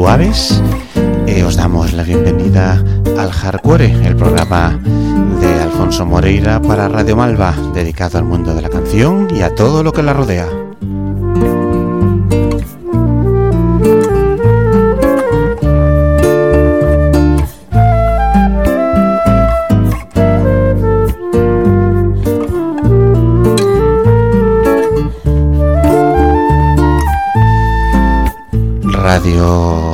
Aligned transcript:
suaves, 0.00 0.62
eh, 1.26 1.44
os 1.44 1.56
damos 1.56 1.92
la 1.92 2.02
bienvenida 2.02 2.82
al 3.18 3.30
Hardcore, 3.30 3.92
el 4.06 4.16
programa 4.16 4.80
de 5.42 5.60
Alfonso 5.60 6.06
Moreira 6.06 6.58
para 6.62 6.88
Radio 6.88 7.16
Malva, 7.16 7.54
dedicado 7.74 8.16
al 8.16 8.24
mundo 8.24 8.54
de 8.54 8.62
la 8.62 8.70
canción 8.70 9.28
y 9.30 9.42
a 9.42 9.54
todo 9.54 9.82
lo 9.82 9.92
que 9.92 10.02
la 10.02 10.14
rodea. 10.14 10.48
Radio 28.82 29.89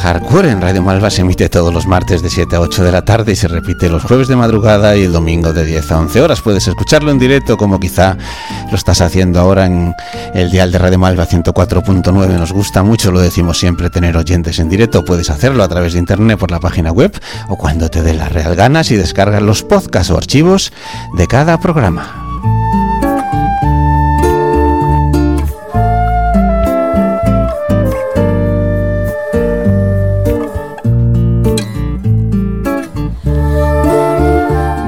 Hardcore 0.00 0.50
en 0.50 0.62
Radio 0.62 0.82
Malva 0.82 1.10
se 1.10 1.20
emite 1.20 1.50
todos 1.50 1.74
los 1.74 1.86
martes 1.86 2.22
de 2.22 2.30
7 2.30 2.56
a 2.56 2.60
8 2.60 2.84
de 2.84 2.90
la 2.90 3.04
tarde 3.04 3.32
y 3.32 3.36
se 3.36 3.48
repite 3.48 3.90
los 3.90 4.02
jueves 4.02 4.28
de 4.28 4.36
madrugada 4.36 4.96
y 4.96 5.04
el 5.04 5.12
domingo 5.12 5.52
de 5.52 5.64
10 5.66 5.92
a 5.92 5.98
11 5.98 6.22
horas. 6.22 6.40
Puedes 6.40 6.66
escucharlo 6.66 7.10
en 7.10 7.18
directo 7.18 7.58
como 7.58 7.78
quizá 7.78 8.16
lo 8.70 8.76
estás 8.76 9.02
haciendo 9.02 9.38
ahora 9.38 9.66
en 9.66 9.94
el 10.32 10.50
dial 10.50 10.72
de 10.72 10.78
Radio 10.78 10.98
Malva 10.98 11.26
104.9. 11.26 12.28
Nos 12.38 12.52
gusta 12.52 12.82
mucho, 12.82 13.12
lo 13.12 13.20
decimos 13.20 13.58
siempre, 13.58 13.90
tener 13.90 14.16
oyentes 14.16 14.58
en 14.58 14.70
directo. 14.70 15.04
Puedes 15.04 15.28
hacerlo 15.28 15.62
a 15.62 15.68
través 15.68 15.92
de 15.92 15.98
internet 15.98 16.38
por 16.38 16.50
la 16.50 16.60
página 16.60 16.92
web 16.92 17.12
o 17.48 17.56
cuando 17.56 17.90
te 17.90 18.02
dé 18.02 18.14
la 18.14 18.28
real 18.28 18.56
ganas 18.56 18.90
y 18.90 18.96
descargas 18.96 19.42
los 19.42 19.62
podcasts 19.62 20.10
o 20.10 20.16
archivos 20.16 20.72
de 21.16 21.26
cada 21.26 21.60
programa. 21.60 22.19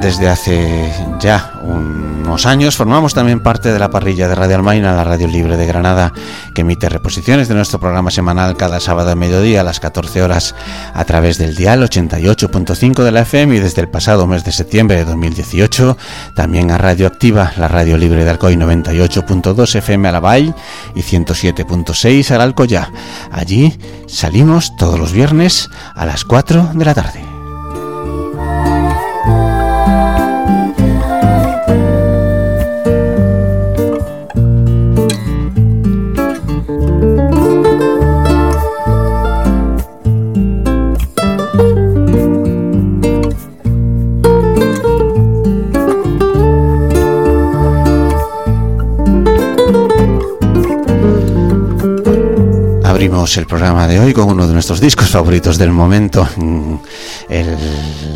Desde 0.03 0.29
hace 0.29 0.93
ya 1.21 1.53
unos 1.63 2.45
años 2.47 2.77
formamos 2.77 3.15
también 3.15 3.41
parte 3.41 3.73
de 3.73 3.79
la 3.79 3.89
parrilla 3.89 4.27
de 4.27 4.35
Radio 4.35 4.57
Almaina, 4.57 4.97
la 4.97 5.05
radio 5.05 5.29
libre 5.29 5.57
de 5.57 5.65
Granada, 5.65 6.13
que 6.55 6.63
emite 6.63 6.89
reposiciones 6.89 7.47
de 7.47 7.55
nuestro 7.55 7.79
programa 7.79 8.11
semanal 8.11 8.57
cada 8.57 8.81
sábado 8.81 9.13
a 9.13 9.15
mediodía 9.15 9.61
a 9.61 9.65
las 9.65 9.79
14 9.79 10.23
horas 10.23 10.57
a 10.93 11.05
través 11.05 11.39
del 11.39 11.55
dial 11.55 11.83
88.5 11.83 13.05
de 13.05 13.13
la 13.13 13.21
FM 13.21 13.57
y 13.57 13.61
desde 13.61 13.81
el 13.81 13.89
pasado 13.89 14.27
mes 14.27 14.45
de 14.45 14.51
septiembre 14.51 14.97
de 14.97 15.05
2018 15.05 15.97
también 16.35 16.73
a 16.73 16.79
Radio 16.79 17.07
Activa, 17.07 17.53
la 17.57 17.69
radio 17.69 17.97
libre 17.97 18.25
de 18.25 18.31
Alcoy 18.31 18.57
98.2 18.57 19.77
FM 19.77 20.09
a 20.09 20.13
la 20.13 20.21
Vall 20.21 20.55
y 20.97 21.01
107.6 21.01 22.31
al 22.33 22.41
Alcoyá. 22.41 22.91
Allí 23.31 23.79
salimos 24.09 24.77
todos 24.77 24.99
los 24.99 25.13
viernes 25.13 25.71
a 25.95 26.07
las 26.07 26.25
4 26.25 26.71
de 26.75 26.85
la 26.85 26.95
tarde. 26.95 27.32
El 53.13 53.47
programa 53.47 53.87
de 53.87 54.01
hoy 54.01 54.15
con 54.15 54.31
uno 54.31 54.47
de 54.47 54.55
nuestros 54.55 54.81
discos 54.81 55.11
favoritos 55.11 55.59
del 55.59 55.71
momento, 55.71 56.27
mm, 56.37 56.75
el 57.29 57.59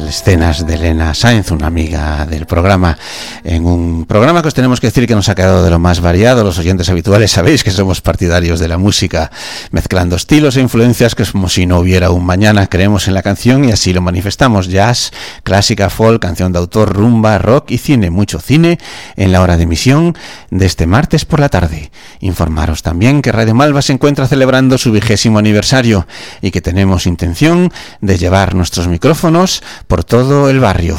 escenas 0.09 0.67
de 0.67 0.75
Elena 0.75 1.12
Sainz, 1.15 1.51
una 1.51 1.67
amiga 1.67 2.27
del 2.27 2.47
programa, 2.47 2.97
en 3.45 3.67
un 3.67 4.06
programa 4.06 4.41
que 4.41 4.49
os 4.49 4.55
tenemos 4.55 4.81
que 4.81 4.87
decir 4.87 5.06
que 5.06 5.15
nos 5.15 5.29
ha 5.29 5.35
quedado 5.35 5.62
de 5.62 5.71
lo 5.71 5.79
más 5.79 6.01
variado. 6.01 6.45
Los 6.45 6.59
oyentes 6.59 6.89
habituales 6.89 7.33
sabéis 7.33 7.62
que 7.62 7.71
somos 7.71 8.01
partidarios 8.01 8.61
de 8.61 8.69
la 8.69 8.79
música, 8.79 9.31
mezclando 9.71 10.17
estilos 10.17 10.56
e 10.56 10.61
influencias 10.61 11.15
que 11.15 11.25
es 11.25 11.33
como 11.33 11.49
si 11.49 11.67
no 11.67 11.79
hubiera 11.79 12.11
un 12.11 12.25
mañana. 12.25 12.67
Creemos 12.69 13.09
en 13.09 13.15
la 13.15 13.23
canción 13.23 13.65
y 13.65 13.73
así 13.73 13.93
lo 13.93 14.01
manifestamos. 14.01 14.69
Jazz, 14.69 15.12
clásica, 15.43 15.91
folk, 15.91 16.23
canción 16.23 16.53
de 16.53 16.59
autor, 16.59 16.95
rumba, 16.95 17.39
rock 17.39 17.71
y 17.73 17.79
cine, 17.79 18.11
mucho 18.11 18.39
cine 18.41 18.79
en 19.17 19.33
la 19.33 19.43
hora 19.43 19.56
de 19.56 19.65
emisión 19.65 20.17
de 20.51 20.67
este 20.67 20.87
martes 20.87 21.25
por 21.25 21.41
la 21.41 21.49
tarde. 21.49 21.91
Informaros 22.21 22.83
también 22.83 23.23
que 23.23 23.33
Radio 23.33 23.55
Malva 23.55 23.83
se 23.83 23.93
encuentra 23.93 24.27
celebrando 24.27 24.79
su 24.79 24.86
vigésimo 24.93 25.39
aniversario 25.39 26.07
y 26.41 26.51
que 26.51 26.61
tenemos 26.61 27.07
intención 27.07 27.73
de 28.01 28.19
llevar 28.19 28.55
nuestros 28.55 28.89
micrófonos 28.89 29.63
por 29.87 30.05
todo 30.05 30.51
el 30.51 30.61
barrio. 30.61 30.99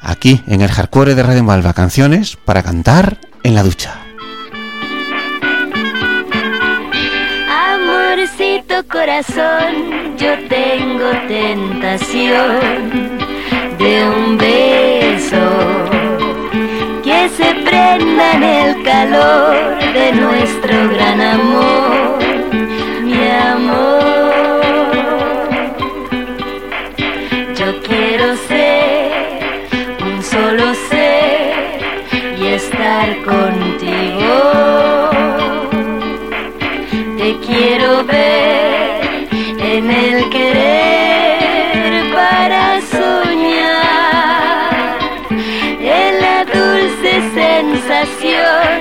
Aquí 0.00 0.42
en 0.46 0.60
el 0.60 0.70
hardcore 0.70 1.14
de 1.14 1.22
Radio 1.22 1.44
Malva, 1.44 1.72
canciones 1.72 2.36
para 2.36 2.62
cantar 2.62 3.18
en 3.42 3.54
la 3.54 3.62
ducha. 3.62 4.00
Amorcito 7.48 8.86
corazón, 8.88 10.16
yo 10.18 10.34
tengo 10.48 11.10
tentación 11.28 13.14
de 13.78 14.04
un 14.04 14.38
beso 14.38 15.84
que 17.02 17.28
se 17.36 17.54
prenda 17.66 18.32
en 18.32 18.42
el 18.42 18.82
calor 18.82 19.78
de 19.92 20.12
nuestro 20.12 20.88
gran 20.88 21.20
amor, 21.20 22.18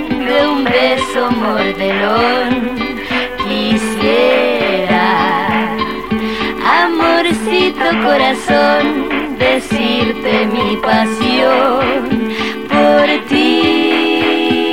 de 0.10 0.48
un 0.48 0.64
beso 0.64 1.32
mordelón. 1.32 2.93
Amorcito 7.80 8.04
corazón 8.04 9.38
decirte 9.38 10.46
mi 10.48 10.78
pasión 10.78 12.34
por 12.70 13.06
ti. 13.28 14.64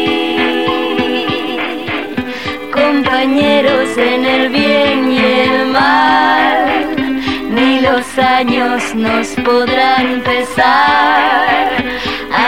Compañeros 2.73 3.89
en 3.97 4.25
el 4.25 4.49
bien 4.51 5.13
y 5.13 5.19
el 5.19 5.67
mal, 5.67 7.21
ni 7.51 7.81
los 7.81 8.19
años 8.19 8.95
nos 8.95 9.29
podrán 9.45 10.23
pesar. 10.23 11.69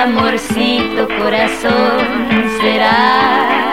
Amorcito 0.03 1.09
corazón 1.19 2.06
serás 2.61 3.72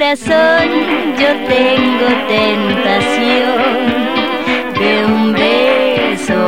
corazón, 0.00 0.66
yo 1.18 1.28
tengo 1.46 2.06
tentación 2.26 3.58
de 4.78 5.04
un 5.04 5.32
beso 5.34 6.42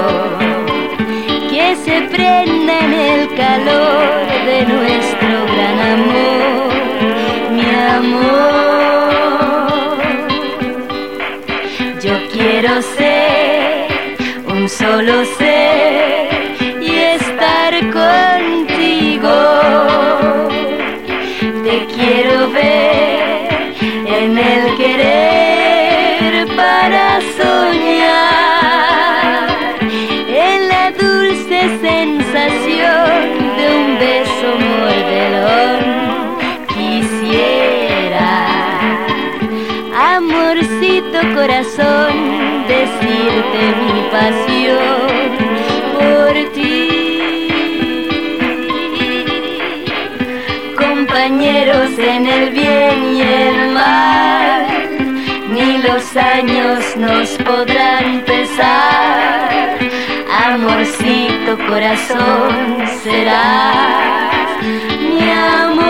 que 1.51 1.77
se 1.85 2.01
prenda 2.09 2.79
en 2.81 2.93
el 2.95 3.29
calor 3.37 4.27
de 4.47 4.59
nuestro 4.65 5.45
gran 5.53 5.79
amor, 5.99 6.73
mi 7.53 7.67
amor. 7.99 8.41
Yo 12.03 12.15
quiero 12.33 12.81
ser 12.81 13.12
como 34.53 34.87
el 34.89 35.03
velón 35.13 35.81
quisiera. 36.75 38.31
Amorcito 40.17 41.19
corazón, 41.35 42.15
decirte 42.69 43.61
mi 43.81 43.95
pasión 44.17 45.31
por 45.97 46.33
ti. 46.53 46.79
Compañeros 50.77 51.91
en 51.99 52.27
el 52.27 52.51
bien 52.51 52.99
y 53.17 53.23
el 53.23 53.73
mal, 53.73 54.67
ni 55.51 55.79
los 55.79 56.17
años 56.17 56.97
nos 56.97 57.29
podrán 57.45 58.21
pesar 58.27 59.53
amorcito 60.45 61.57
corazón 61.69 62.87
será 63.03 64.32
mi 64.63 65.31
amor. 65.31 65.83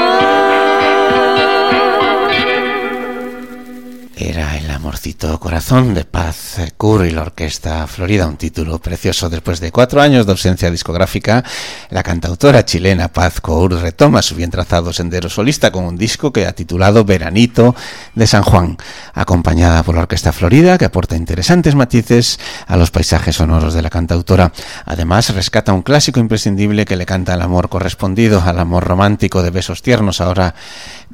Era 4.16 4.56
el 4.58 4.70
amorcito 4.70 5.38
corazón 5.38 5.94
de 5.94 6.04
Paz 6.04 6.58
Cur 6.82 7.06
y 7.06 7.12
la 7.12 7.22
Orquesta 7.22 7.86
Florida, 7.86 8.26
un 8.26 8.36
título 8.36 8.80
precioso. 8.80 9.30
Después 9.30 9.60
de 9.60 9.70
cuatro 9.70 10.02
años 10.02 10.26
de 10.26 10.32
ausencia 10.32 10.68
discográfica, 10.68 11.44
la 11.90 12.02
cantautora 12.02 12.64
chilena 12.64 13.06
Paz 13.06 13.40
Cur 13.40 13.72
retoma 13.74 14.20
su 14.20 14.34
bien 14.34 14.50
trazado 14.50 14.92
sendero 14.92 15.28
solista 15.28 15.70
con 15.70 15.84
un 15.84 15.96
disco 15.96 16.32
que 16.32 16.44
ha 16.44 16.52
titulado 16.54 17.04
Veranito 17.04 17.76
de 18.16 18.26
San 18.26 18.42
Juan, 18.42 18.78
acompañada 19.14 19.84
por 19.84 19.94
la 19.94 20.00
Orquesta 20.00 20.32
Florida, 20.32 20.76
que 20.76 20.86
aporta 20.86 21.14
interesantes 21.14 21.76
matices 21.76 22.40
a 22.66 22.76
los 22.76 22.90
paisajes 22.90 23.36
sonoros 23.36 23.74
de 23.74 23.82
la 23.82 23.88
cantautora. 23.88 24.50
Además, 24.84 25.32
rescata 25.32 25.72
un 25.72 25.82
clásico 25.82 26.18
imprescindible 26.18 26.84
que 26.84 26.96
le 26.96 27.06
canta 27.06 27.34
al 27.34 27.42
amor 27.42 27.68
correspondido, 27.68 28.42
al 28.44 28.58
amor 28.58 28.82
romántico 28.82 29.44
de 29.44 29.50
besos 29.50 29.82
tiernos, 29.82 30.20
ahora 30.20 30.56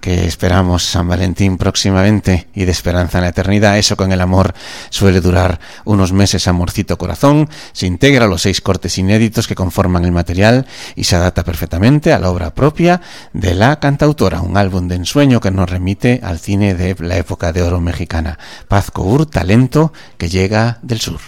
que 0.00 0.26
esperamos 0.26 0.84
San 0.84 1.08
Valentín 1.08 1.58
próximamente 1.58 2.48
y 2.54 2.64
de 2.64 2.72
esperanza 2.72 3.18
en 3.18 3.24
la 3.24 3.30
eternidad. 3.30 3.76
Eso 3.76 3.96
con 3.96 4.12
el 4.12 4.20
amor 4.20 4.54
suele 4.90 5.20
durar 5.20 5.57
unos 5.84 6.12
meses, 6.12 6.48
amorcito 6.48 6.98
corazón. 6.98 7.48
Se 7.72 7.86
integra 7.86 8.24
a 8.24 8.28
los 8.28 8.42
seis 8.42 8.60
cortes 8.60 8.98
inéditos 8.98 9.46
que 9.46 9.54
conforman 9.54 10.04
el 10.04 10.12
material 10.12 10.66
y 10.96 11.04
se 11.04 11.16
adapta 11.16 11.44
perfectamente 11.44 12.12
a 12.12 12.18
la 12.18 12.30
obra 12.30 12.54
propia 12.54 13.00
de 13.32 13.54
la 13.54 13.80
cantautora, 13.80 14.40
un 14.40 14.56
álbum 14.56 14.88
de 14.88 14.96
ensueño 14.96 15.40
que 15.40 15.50
nos 15.50 15.70
remite 15.70 16.20
al 16.22 16.38
cine 16.38 16.74
de 16.74 16.96
la 16.98 17.16
época 17.16 17.52
de 17.52 17.62
oro 17.62 17.80
mexicana. 17.80 18.38
Paz 18.68 18.90
Cour, 18.90 19.26
talento 19.26 19.92
que 20.16 20.28
llega 20.28 20.78
del 20.82 21.00
sur. 21.00 21.20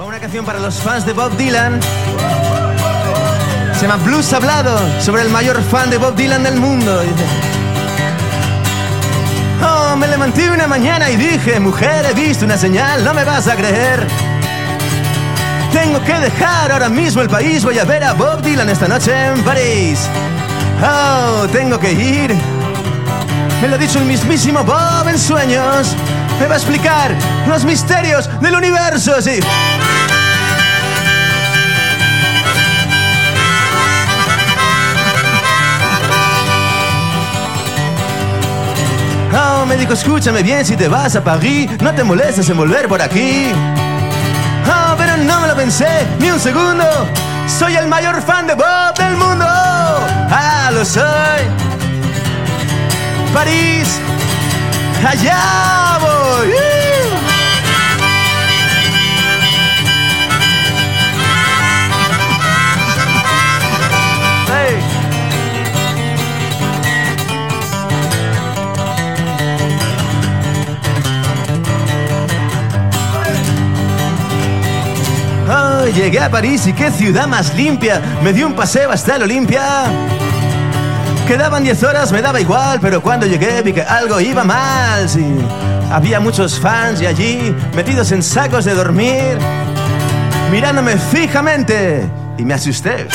Va 0.00 0.04
una 0.04 0.20
canción 0.20 0.44
para 0.44 0.60
los 0.60 0.76
fans 0.76 1.04
de 1.04 1.12
Bob 1.12 1.36
Dylan. 1.36 1.80
Se 3.74 3.82
llama 3.86 4.02
Blues 4.04 4.32
Hablado 4.32 4.78
sobre 5.00 5.22
el 5.22 5.30
mayor 5.30 5.60
fan 5.62 5.90
de 5.90 5.98
Bob 5.98 6.14
Dylan 6.14 6.42
del 6.42 6.56
mundo. 6.56 7.00
Dice, 7.00 7.24
Oh, 9.62 9.96
me 9.96 10.06
levanté 10.06 10.50
una 10.50 10.66
mañana 10.66 11.10
y 11.10 11.16
dije, 11.16 11.58
mujer, 11.58 12.06
he 12.10 12.14
visto 12.14 12.44
una 12.44 12.56
señal, 12.56 13.04
no 13.04 13.12
me 13.14 13.24
vas 13.24 13.48
a 13.48 13.56
creer. 13.56 14.06
Tengo 15.72 16.02
que 16.02 16.14
dejar 16.14 16.72
ahora 16.72 16.88
mismo 16.88 17.22
el 17.22 17.28
país, 17.28 17.64
voy 17.64 17.78
a 17.78 17.84
ver 17.84 18.04
a 18.04 18.12
Bob 18.12 18.42
Dylan 18.42 18.68
esta 18.68 18.88
noche 18.88 19.12
en 19.26 19.42
París. 19.42 20.00
Oh, 20.82 21.46
tengo 21.52 21.78
que 21.78 21.92
ir. 21.92 22.34
Me 23.60 23.68
lo 23.68 23.74
ha 23.74 23.78
dicho 23.78 23.98
el 23.98 24.04
mismísimo 24.04 24.62
Bob 24.62 25.08
en 25.08 25.18
sueños. 25.18 25.94
Me 26.38 26.46
va 26.46 26.54
a 26.54 26.58
explicar 26.58 27.14
los 27.48 27.64
misterios 27.64 28.30
del 28.40 28.54
universo, 28.54 29.20
sí. 29.20 29.40
Me 39.68 39.76
dijo, 39.76 39.92
escúchame 39.92 40.42
bien, 40.42 40.64
si 40.64 40.76
te 40.76 40.88
vas 40.88 41.14
a 41.14 41.22
París, 41.22 41.70
no 41.82 41.94
te 41.94 42.02
molestes 42.02 42.48
en 42.48 42.56
volver 42.56 42.88
por 42.88 43.02
aquí. 43.02 43.52
Oh, 44.66 44.94
pero 44.96 45.16
no 45.18 45.40
me 45.40 45.46
lo 45.46 45.54
pensé 45.54 46.06
ni 46.18 46.30
un 46.30 46.40
segundo. 46.40 46.84
Soy 47.46 47.76
el 47.76 47.86
mayor 47.86 48.22
fan 48.22 48.46
de 48.46 48.54
Bob 48.54 48.94
del 48.96 49.16
mundo. 49.16 49.44
Ah, 49.46 50.70
lo 50.72 50.84
soy. 50.84 51.42
París, 53.34 54.00
allá 55.06 55.98
voy. 56.00 56.77
Oh, 75.50 75.86
llegué 75.86 76.20
a 76.20 76.30
París 76.30 76.66
y 76.66 76.74
qué 76.74 76.90
ciudad 76.90 77.26
más 77.26 77.54
limpia. 77.54 78.02
Me 78.22 78.34
di 78.34 78.42
un 78.42 78.52
paseo 78.52 78.90
hasta 78.90 79.16
el 79.16 79.22
Olimpia. 79.22 79.84
Quedaban 81.26 81.64
10 81.64 81.82
horas, 81.84 82.12
me 82.12 82.20
daba 82.20 82.38
igual, 82.38 82.80
pero 82.82 83.00
cuando 83.00 83.26
llegué 83.26 83.62
vi 83.62 83.72
que 83.72 83.80
algo 83.80 84.20
iba 84.20 84.44
mal. 84.44 85.08
Sí. 85.08 85.24
Había 85.90 86.20
muchos 86.20 86.60
fans 86.60 87.00
y 87.00 87.06
allí, 87.06 87.54
metidos 87.74 88.12
en 88.12 88.22
sacos 88.22 88.66
de 88.66 88.74
dormir, 88.74 89.38
mirándome 90.50 90.98
fijamente. 90.98 92.06
Y 92.36 92.44
me 92.44 92.52
asusté. 92.52 93.08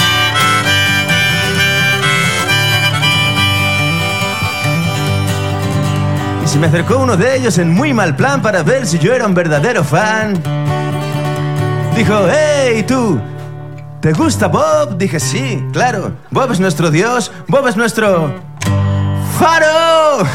Y 6.44 6.48
se 6.48 6.58
me 6.58 6.66
acercó 6.66 6.98
uno 6.98 7.16
de 7.16 7.38
ellos 7.38 7.60
en 7.60 7.70
muy 7.70 7.94
mal 7.94 8.16
plan 8.16 8.42
para 8.42 8.64
ver 8.64 8.88
si 8.88 8.98
yo 8.98 9.14
era 9.14 9.28
un 9.28 9.36
verdadero 9.36 9.84
fan. 9.84 10.42
Dijo, 11.96 12.14
hey, 12.30 12.84
tú, 12.88 13.20
¿te 14.02 14.14
gusta 14.14 14.48
Bob? 14.48 14.98
Dije, 14.98 15.20
sí, 15.20 15.64
claro. 15.72 16.14
Bob 16.32 16.52
es 16.52 16.60
nuestro 16.60 16.90
Dios, 16.92 17.32
Bob 17.48 17.68
es 17.68 17.78
nuestro... 17.78 18.34
¡Faro! 19.40 20.26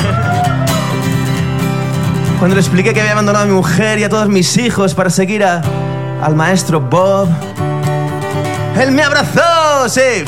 Cuando 2.38 2.54
le 2.54 2.60
expliqué 2.60 2.92
que 2.94 3.00
había 3.00 3.12
abandonado 3.12 3.44
a 3.44 3.48
mi 3.48 3.54
mujer 3.54 3.98
y 3.98 4.04
a 4.04 4.08
todos 4.08 4.28
mis 4.28 4.56
hijos 4.56 4.94
para 4.94 5.10
seguir 5.10 5.44
a- 5.44 5.62
al 6.22 6.34
maestro 6.36 6.80
Bob, 6.80 7.28
él 8.80 8.92
me 8.92 9.02
abrazó, 9.02 9.88
sí. 9.88 10.24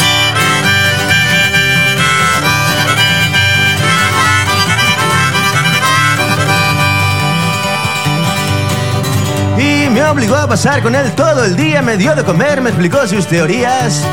Me 9.93 10.05
obligó 10.05 10.37
a 10.37 10.47
pasar 10.47 10.83
con 10.83 10.95
él 10.95 11.13
todo 11.13 11.45
el 11.45 11.57
día, 11.57 11.83
me 11.83 11.97
dio 11.97 12.15
de 12.15 12.25
comer, 12.25 12.61
me 12.61 12.71
explicó 12.71 13.07
sus 13.07 13.27
teorías. 13.27 14.05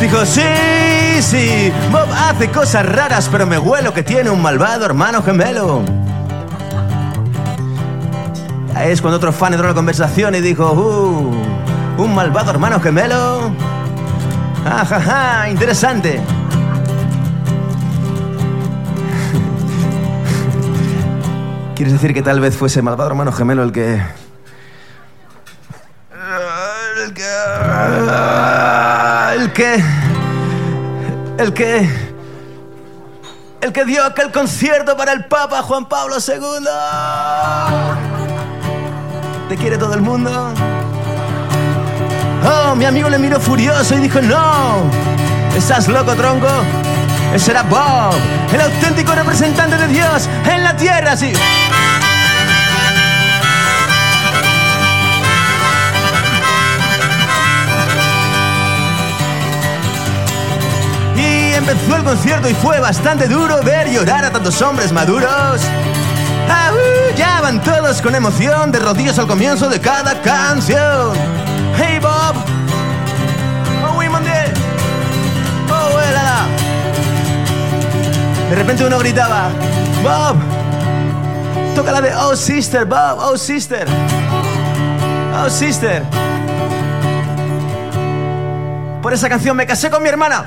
Dijo, 0.00 0.26
sí, 0.26 0.42
sí, 1.20 1.72
Bob 1.90 2.08
hace 2.12 2.50
cosas 2.50 2.84
raras, 2.84 3.28
pero 3.30 3.46
me 3.46 3.58
huelo 3.58 3.94
que 3.94 4.02
tiene 4.02 4.30
un 4.30 4.42
malvado 4.42 4.84
hermano 4.84 5.22
gemelo. 5.22 5.82
Es 8.84 9.00
cuando 9.00 9.16
otro 9.16 9.32
fan 9.32 9.54
entró 9.54 9.68
en 9.68 9.72
la 9.72 9.76
conversación 9.76 10.34
y 10.34 10.40
dijo, 10.40 10.72
uh, 10.72 12.02
un 12.02 12.14
malvado 12.14 12.50
hermano 12.50 12.78
gemelo. 12.78 13.50
Ajaja, 14.64 15.48
interesante. 15.48 16.20
¿Quieres 21.74 21.94
decir 21.94 22.12
que 22.12 22.20
tal 22.22 22.40
vez 22.40 22.54
fuese 22.56 22.82
malvado 22.82 23.08
hermano 23.08 23.32
gemelo 23.32 23.62
el 23.62 23.72
que... 23.72 24.02
El 27.04 27.14
que... 27.14 27.22
El 29.46 29.52
que... 29.52 29.84
El 31.38 31.54
que... 31.54 31.88
El 33.60 33.72
que 33.72 33.84
dio 33.84 34.04
aquel 34.04 34.32
concierto 34.32 34.96
para 34.96 35.12
el 35.12 35.26
Papa 35.26 35.62
Juan 35.62 35.88
Pablo 35.88 36.16
II. 36.16 36.66
¿Te 39.48 39.56
quiere 39.56 39.78
todo 39.78 39.94
el 39.94 40.00
mundo? 40.00 40.52
Oh, 42.44 42.74
mi 42.74 42.86
amigo 42.86 43.08
le 43.08 43.18
miró 43.18 43.38
furioso 43.38 43.94
y 43.94 43.98
dijo, 43.98 44.20
no, 44.20 44.82
¿estás 45.56 45.86
loco, 45.86 46.16
tronco? 46.16 46.48
Ese 47.32 47.52
era 47.52 47.62
Bob, 47.62 48.16
el 48.52 48.60
auténtico 48.60 49.12
representante 49.12 49.76
de 49.76 49.86
Dios 49.86 50.28
en 50.44 50.64
la 50.64 50.76
tierra, 50.76 51.16
sí. 51.16 51.32
Empezó 61.68 61.96
el 61.96 62.04
concierto 62.04 62.48
y 62.48 62.54
fue 62.54 62.78
bastante 62.78 63.26
duro 63.26 63.60
ver 63.62 63.90
llorar 63.90 64.24
a 64.24 64.30
tantos 64.30 64.62
hombres 64.62 64.92
maduros. 64.92 65.62
Ya 67.16 67.40
van 67.40 67.62
todos 67.62 68.02
con 68.02 68.14
emoción 68.14 68.70
de 68.70 68.78
rodillas 68.78 69.18
al 69.18 69.26
comienzo 69.26 69.68
de 69.68 69.80
cada 69.80 70.20
canción. 70.20 71.12
Hey 71.76 71.98
Bob, 71.98 72.36
oh 73.84 73.98
Dieu. 74.00 74.12
oh 75.70 76.00
eh, 76.00 76.12
la, 76.12 76.22
la. 76.22 76.46
De 78.50 78.54
repente 78.54 78.84
uno 78.84 78.98
gritaba, 78.98 79.48
Bob, 80.02 80.36
toca 81.74 81.90
la 81.90 82.00
de 82.00 82.14
Oh 82.14 82.36
Sister, 82.36 82.84
Bob, 82.84 83.18
Oh 83.18 83.36
Sister, 83.38 83.86
Oh 85.42 85.48
Sister. 85.48 86.02
Por 89.02 89.14
esa 89.14 89.28
canción 89.28 89.56
me 89.56 89.66
casé 89.66 89.90
con 89.90 90.02
mi 90.02 90.08
hermana. 90.08 90.44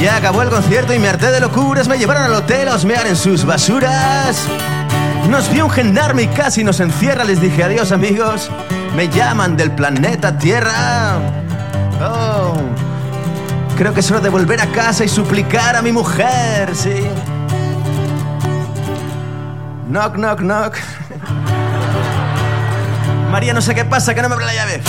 Ya 0.00 0.16
acabó 0.16 0.42
el 0.42 0.50
concierto 0.50 0.92
y 0.94 0.98
me 0.98 1.08
harté 1.08 1.30
de 1.30 1.40
locuras. 1.40 1.88
Me 1.88 1.98
llevaron 1.98 2.24
al 2.24 2.34
hotel 2.34 2.68
a 2.68 2.74
osmear 2.74 3.06
en 3.06 3.16
sus 3.16 3.44
basuras. 3.44 4.46
Nos 5.28 5.50
vio 5.50 5.64
un 5.64 5.70
gendarme 5.70 6.22
y 6.22 6.28
casi 6.28 6.62
nos 6.62 6.80
encierra. 6.80 7.24
Les 7.24 7.40
dije 7.40 7.64
adiós, 7.64 7.92
amigos. 7.92 8.50
Me 8.94 9.08
llaman 9.08 9.56
del 9.56 9.72
planeta 9.72 10.38
Tierra. 10.38 11.18
Oh, 12.00 12.54
creo 13.76 13.94
que 13.94 14.00
es 14.00 14.10
hora 14.10 14.20
de 14.20 14.28
volver 14.28 14.60
a 14.60 14.66
casa 14.66 15.04
y 15.04 15.08
suplicar 15.08 15.76
a 15.76 15.82
mi 15.82 15.92
mujer, 15.92 16.74
sí. 16.74 17.06
Knock, 19.88 20.16
knock, 20.16 20.40
knock. 20.40 20.74
María, 23.30 23.54
no 23.54 23.60
sé 23.60 23.74
qué 23.74 23.84
pasa, 23.84 24.14
que 24.14 24.22
no 24.22 24.28
me 24.28 24.34
abre 24.34 24.46
la 24.46 24.54
llave. 24.54 24.82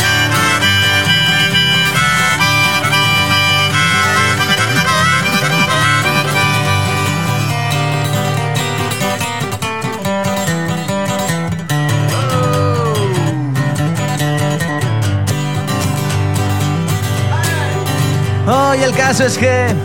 Hoy 18.49 18.81
el 18.81 18.95
caso 18.95 19.25
es 19.25 19.37
que 19.37 19.75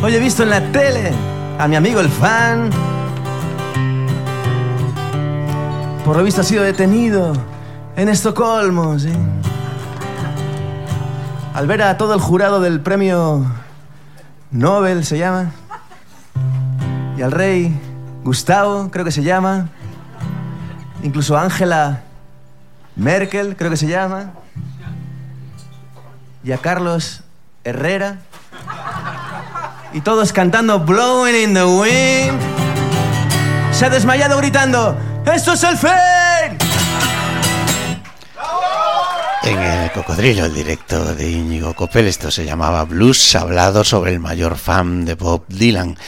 hoy 0.00 0.14
he 0.14 0.20
visto 0.20 0.44
en 0.44 0.50
la 0.50 0.70
tele 0.70 1.10
a 1.58 1.66
mi 1.66 1.74
amigo 1.74 1.98
el 1.98 2.08
fan. 2.08 2.70
Por 6.04 6.16
lo 6.16 6.22
visto 6.22 6.42
ha 6.42 6.44
sido 6.44 6.62
detenido 6.62 7.32
en 7.96 8.08
Estocolmo. 8.08 8.96
Al 11.52 11.66
ver 11.66 11.82
a 11.82 11.98
todo 11.98 12.14
el 12.14 12.20
jurado 12.20 12.60
del 12.60 12.78
premio 12.78 13.44
Nobel, 14.52 15.04
se 15.04 15.18
llama, 15.18 15.50
y 17.18 17.22
al 17.22 17.32
rey 17.32 17.76
Gustavo, 18.22 18.92
creo 18.92 19.04
que 19.04 19.10
se 19.10 19.24
llama, 19.24 19.70
incluso 21.02 21.36
Angela 21.36 22.02
Merkel, 22.94 23.56
creo 23.56 23.70
que 23.70 23.76
se 23.76 23.88
llama, 23.88 24.34
y 26.44 26.52
a 26.52 26.58
Carlos 26.58 27.24
Herrera. 27.64 28.18
Y 29.92 30.00
todos 30.00 30.32
cantando 30.32 30.78
Blowing 30.80 31.34
in 31.34 31.54
the 31.54 31.64
Wind. 31.64 32.40
Se 33.72 33.86
ha 33.86 33.90
desmayado 33.90 34.36
gritando, 34.38 34.96
¡Esto 35.26 35.52
es 35.52 35.62
el 35.64 35.76
fin! 35.76 36.69
En 39.50 39.58
el 39.58 39.90
Cocodrilo, 39.90 40.44
el 40.44 40.54
directo 40.54 41.12
de 41.12 41.28
Íñigo 41.28 41.74
Copel, 41.74 42.06
esto 42.06 42.30
se 42.30 42.44
llamaba 42.44 42.84
Blues, 42.84 43.34
hablado 43.34 43.82
sobre 43.82 44.12
el 44.12 44.20
mayor 44.20 44.56
fan 44.56 45.04
de 45.04 45.14
Bob 45.14 45.42
Dylan. 45.48 45.98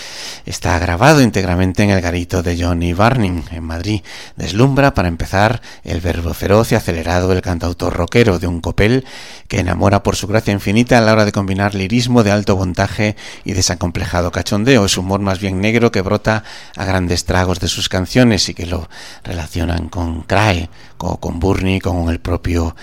Está 0.47 0.79
grabado 0.79 1.21
íntegramente 1.21 1.83
en 1.83 1.91
el 1.91 2.01
garito 2.01 2.45
de 2.45 2.57
Johnny 2.57 2.93
Barning, 2.93 3.43
en 3.51 3.65
Madrid. 3.65 4.03
Deslumbra, 4.37 4.95
para 4.95 5.09
empezar, 5.09 5.61
el 5.83 6.01
verbo 6.01 6.35
feroz 6.35 6.71
y 6.71 6.77
acelerado 6.77 7.31
del 7.31 7.43
cantautor 7.43 7.93
rockero 7.95 8.39
de 8.39 8.47
un 8.47 8.61
Copel 8.61 9.05
que 9.49 9.59
enamora 9.59 10.05
por 10.05 10.15
su 10.15 10.29
gracia 10.29 10.53
infinita 10.53 10.99
a 10.99 11.01
la 11.01 11.13
hora 11.13 11.25
de 11.25 11.33
combinar 11.33 11.75
lirismo 11.75 12.23
de 12.23 12.31
alto 12.31 12.57
montaje 12.57 13.17
y 13.45 13.55
desacomplejado 13.55 14.31
cachondeo. 14.31 14.85
Es 14.85 14.97
humor 14.97 15.19
más 15.19 15.41
bien 15.41 15.61
negro 15.61 15.91
que 15.91 16.01
brota 16.01 16.45
a 16.77 16.85
grandes 16.85 17.25
tragos 17.25 17.59
de 17.59 17.67
sus 17.67 17.89
canciones 17.89 18.49
y 18.49 18.55
que 18.55 18.67
lo 18.67 18.89
relacionan 19.25 19.89
con 19.89 20.23
Crae, 20.23 20.71
o 20.99 21.19
con 21.19 21.41
Burney, 21.41 21.81
con 21.81 22.09
el 22.09 22.21
propio 22.21 22.77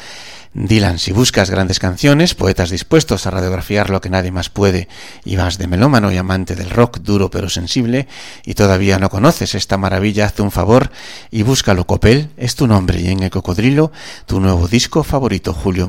Dylan, 0.53 0.97
si 0.97 1.11
buscas 1.11 1.49
grandes 1.49 1.79
canciones, 1.79 2.33
poetas 2.33 2.71
dispuestos 2.71 3.27
a 3.27 3.31
radiografiar 3.31 3.89
lo 3.89 4.01
que 4.01 4.09
nadie 4.09 4.31
más 4.31 4.49
puede, 4.49 4.87
y 5.23 5.35
vas 5.35 5.57
de 5.57 5.67
melómano 5.67 6.11
y 6.11 6.17
amante 6.17 6.55
del 6.55 6.69
rock 6.69 6.99
duro 6.99 7.29
pero 7.29 7.49
sensible, 7.49 8.07
y 8.43 8.55
todavía 8.55 8.97
no 8.97 9.09
conoces 9.09 9.55
esta 9.55 9.77
maravilla, 9.77 10.25
hazte 10.25 10.41
un 10.41 10.51
favor 10.51 10.91
y 11.31 11.43
búscalo. 11.43 11.85
Copel 11.85 12.29
es 12.37 12.55
tu 12.55 12.67
nombre, 12.67 12.99
y 12.99 13.07
en 13.09 13.23
el 13.23 13.29
cocodrilo, 13.29 13.91
tu 14.25 14.39
nuevo 14.39 14.67
disco 14.67 15.03
favorito, 15.03 15.53
Julio 15.53 15.87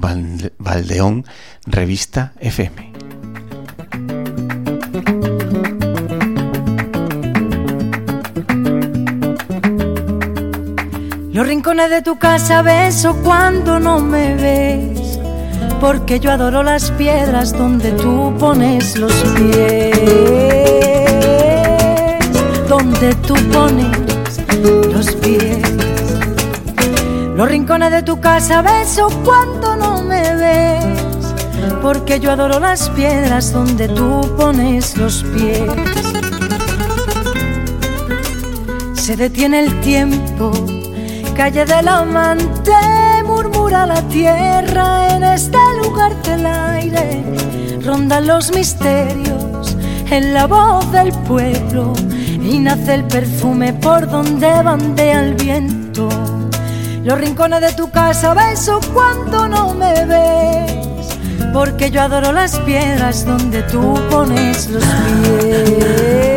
Valdeón, 0.58 1.24
Revista 1.66 2.32
FM. 2.40 3.09
Los 11.40 11.48
rincones 11.48 11.88
de 11.88 12.02
tu 12.02 12.18
casa 12.18 12.60
beso 12.60 13.16
cuando 13.24 13.80
no 13.80 13.98
me 13.98 14.34
ves, 14.34 15.18
porque 15.80 16.20
yo 16.20 16.32
adoro 16.32 16.62
las 16.62 16.90
piedras 16.90 17.56
donde 17.56 17.92
tú 17.92 18.34
pones 18.38 18.98
los 18.98 19.10
pies, 19.14 19.98
donde 22.68 23.14
tú 23.26 23.34
pones 23.50 23.96
los 24.92 25.12
pies. 25.12 25.62
Los 27.34 27.48
rincones 27.48 27.90
de 27.90 28.02
tu 28.02 28.20
casa 28.20 28.60
beso 28.60 29.08
cuando 29.24 29.76
no 29.76 30.02
me 30.02 30.36
ves, 30.36 30.84
porque 31.80 32.20
yo 32.20 32.32
adoro 32.32 32.60
las 32.60 32.90
piedras 32.90 33.50
donde 33.50 33.88
tú 33.88 34.30
pones 34.36 34.94
los 34.98 35.24
pies. 35.24 35.62
Se 38.92 39.16
detiene 39.16 39.60
el 39.60 39.80
tiempo 39.80 40.52
calle 41.40 41.64
del 41.64 41.88
amante 41.88 42.70
murmura 43.24 43.86
la 43.86 44.02
tierra 44.08 45.16
en 45.16 45.24
este 45.24 45.56
lugar 45.82 46.14
del 46.22 46.44
aire 46.44 47.24
rondan 47.82 48.26
los 48.26 48.54
misterios 48.54 49.74
en 50.10 50.34
la 50.34 50.46
voz 50.46 50.92
del 50.92 51.10
pueblo 51.26 51.94
y 52.42 52.58
nace 52.58 52.92
el 52.92 53.04
perfume 53.04 53.72
por 53.72 54.06
donde 54.06 54.50
bandea 54.62 55.20
el 55.20 55.34
viento. 55.34 56.10
Los 57.04 57.18
rincones 57.18 57.62
de 57.62 57.72
tu 57.72 57.90
casa 57.90 58.34
beso 58.34 58.78
cuando 58.92 59.48
no 59.48 59.72
me 59.72 60.04
ves 60.04 61.08
porque 61.54 61.90
yo 61.90 62.02
adoro 62.02 62.32
las 62.32 62.58
piedras 62.60 63.24
donde 63.24 63.62
tú 63.62 63.98
pones 64.10 64.68
los 64.68 64.84
pies 64.84 66.29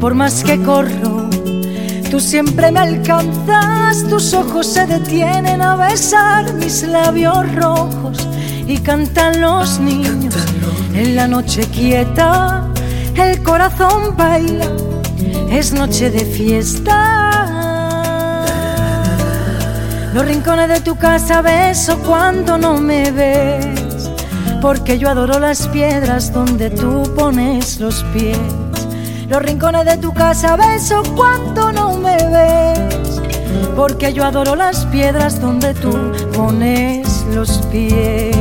por 0.00 0.14
más 0.14 0.44
que 0.44 0.60
corro, 0.62 1.28
tú 2.10 2.20
siempre 2.20 2.70
me 2.70 2.80
alcanzas, 2.80 4.06
tus 4.08 4.34
ojos 4.34 4.66
se 4.66 4.86
detienen 4.86 5.62
a 5.62 5.76
besar 5.76 6.52
mis 6.54 6.82
labios 6.82 7.54
rojos 7.54 8.28
y 8.66 8.78
cantan 8.78 9.40
los 9.40 9.78
niños 9.78 10.34
en 10.94 11.16
la 11.16 11.26
noche 11.26 11.62
quieta, 11.72 12.68
el 13.14 13.42
corazón 13.42 14.16
baila, 14.16 14.66
es 15.50 15.72
noche 15.72 16.10
de 16.10 16.24
fiesta. 16.24 17.52
Los 20.14 20.24
rincones 20.24 20.68
de 20.68 20.80
tu 20.80 20.96
casa 20.96 21.42
beso 21.42 21.98
cuando 21.98 22.56
no 22.56 22.78
me 22.80 23.10
ves, 23.10 24.10
porque 24.62 24.98
yo 24.98 25.10
adoro 25.10 25.38
las 25.38 25.68
piedras 25.68 26.32
donde 26.32 26.70
tú 26.70 27.02
pones 27.14 27.78
los 27.80 28.02
pies 28.14 28.38
los 29.28 29.42
rincones 29.42 29.84
de 29.84 29.96
tu 29.98 30.12
casa 30.12 30.56
beso 30.56 31.02
cuando 31.16 31.72
no 31.72 31.96
me 31.96 32.16
ves, 32.16 33.20
porque 33.74 34.12
yo 34.12 34.24
adoro 34.24 34.54
las 34.54 34.86
piedras 34.86 35.40
donde 35.40 35.74
tú 35.74 36.12
pones 36.34 37.24
los 37.34 37.58
pies. 37.72 38.36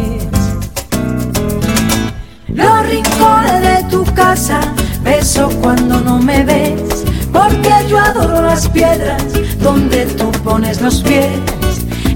Los 2.48 2.86
rincones 2.88 3.62
de 3.62 3.84
tu 3.90 4.04
casa 4.14 4.60
beso 5.02 5.50
cuando 5.62 6.00
no 6.02 6.20
me 6.20 6.44
ves, 6.44 7.04
porque 7.34 7.74
yo 7.90 8.00
adoro 8.00 8.42
las 8.42 8.70
piedras 8.70 9.24
donde 9.60 10.06
tú 10.06 10.32
pones 10.44 10.82
los 10.82 11.02
pies. 11.02 11.32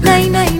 Nay, 0.02 0.30
nay, 0.30 0.30
na, 0.30 0.59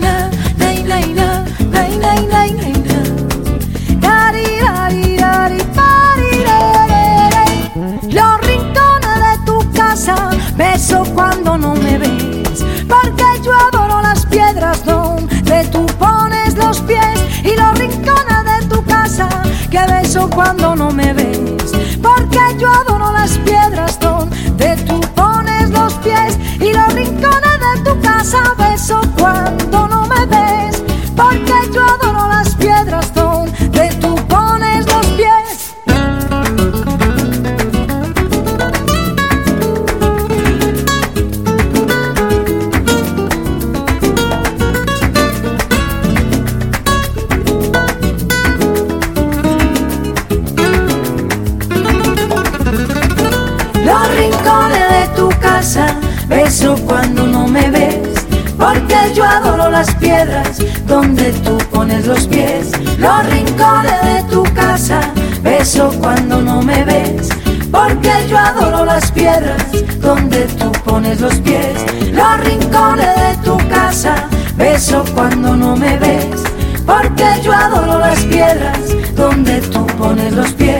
cuando 20.43 20.75
no 20.75 20.89
me 20.89 21.13
ves, 21.13 21.30
cuando 65.89 66.41
no 66.41 66.61
me 66.61 66.83
ves. 66.83 67.29
Porque 67.71 68.11
yo 68.29 68.37
adoro 68.37 68.85
las 68.85 69.11
piedras 69.11 69.65
donde 69.99 70.41
tú 70.59 70.71
pones 70.83 71.21
los 71.21 71.33
pies, 71.35 71.77
los 72.11 72.39
rincones 72.41 73.15
de 73.15 73.37
tu 73.43 73.57
casa, 73.69 74.27
beso 74.55 75.03
cuando 75.15 75.55
no 75.55 75.75
me 75.75 75.97
ves. 75.97 76.43
Porque 76.85 77.25
yo 77.43 77.53
adoro 77.53 77.99
las 77.99 78.19
piedras 78.25 78.79
donde 79.15 79.61
tú 79.61 79.85
pones 79.97 80.33
los 80.33 80.51
pies. 80.53 80.70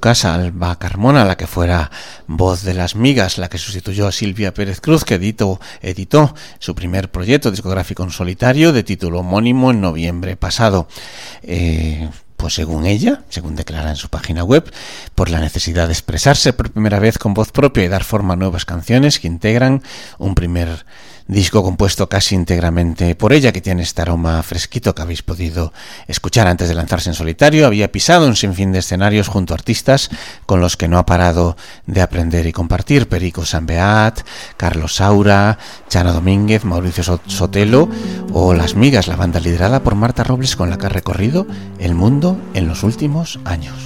Casa, 0.00 0.34
Alba 0.34 0.78
Carmona, 0.78 1.24
la 1.24 1.36
que 1.36 1.46
fuera 1.46 1.90
voz 2.26 2.62
de 2.62 2.74
las 2.74 2.96
migas, 2.96 3.38
la 3.38 3.48
que 3.48 3.58
sustituyó 3.58 4.06
a 4.06 4.12
Silvia 4.12 4.54
Pérez 4.54 4.80
Cruz, 4.80 5.04
que 5.04 5.14
editó, 5.14 5.60
editó 5.82 6.34
su 6.58 6.74
primer 6.74 7.10
proyecto 7.10 7.50
discográfico 7.50 8.02
en 8.02 8.10
solitario 8.10 8.72
de 8.72 8.82
título 8.82 9.20
homónimo 9.20 9.70
en 9.70 9.80
noviembre 9.80 10.36
pasado. 10.36 10.88
Eh, 11.42 12.08
pues 12.40 12.54
según 12.54 12.86
ella, 12.86 13.22
según 13.28 13.54
declara 13.54 13.90
en 13.90 13.96
su 13.96 14.08
página 14.08 14.42
web, 14.44 14.72
por 15.14 15.28
la 15.28 15.40
necesidad 15.40 15.88
de 15.88 15.92
expresarse 15.92 16.54
por 16.54 16.70
primera 16.70 16.98
vez 16.98 17.18
con 17.18 17.34
voz 17.34 17.52
propia 17.52 17.84
y 17.84 17.88
dar 17.88 18.02
forma 18.02 18.32
a 18.32 18.36
nuevas 18.36 18.64
canciones 18.64 19.20
que 19.20 19.26
integran 19.26 19.82
un 20.18 20.34
primer 20.34 20.86
disco 21.30 21.62
compuesto 21.62 22.08
casi 22.08 22.34
íntegramente 22.34 23.14
por 23.14 23.32
ella, 23.32 23.52
que 23.52 23.60
tiene 23.60 23.82
este 23.82 24.02
aroma 24.02 24.42
fresquito 24.42 24.94
que 24.94 25.02
habéis 25.02 25.22
podido 25.22 25.72
escuchar 26.08 26.48
antes 26.48 26.68
de 26.68 26.74
lanzarse 26.74 27.08
en 27.10 27.14
solitario. 27.14 27.66
Había 27.66 27.92
pisado 27.92 28.26
un 28.26 28.36
sinfín 28.36 28.72
de 28.72 28.80
escenarios 28.80 29.28
junto 29.28 29.54
a 29.54 29.56
artistas 29.56 30.10
con 30.46 30.60
los 30.60 30.76
que 30.76 30.88
no 30.88 30.98
ha 30.98 31.06
parado 31.06 31.56
de 31.86 32.02
aprender 32.02 32.46
y 32.46 32.52
compartir. 32.52 33.08
Perico 33.08 33.44
Sanbeat, 33.44 34.20
Carlos 34.56 34.96
Saura, 34.96 35.58
Chana 35.88 36.12
Domínguez, 36.12 36.64
Mauricio 36.64 37.20
Sotelo 37.26 37.88
o 38.32 38.52
Las 38.54 38.74
Migas, 38.74 39.06
la 39.06 39.16
banda 39.16 39.40
liderada 39.40 39.82
por 39.82 39.94
Marta 39.94 40.24
Robles 40.24 40.56
con 40.56 40.68
la 40.68 40.78
que 40.78 40.86
ha 40.86 40.90
recorrido 40.90 41.46
el 41.78 41.94
mundo 41.94 42.36
en 42.54 42.66
los 42.66 42.82
últimos 42.82 43.38
años. 43.44 43.76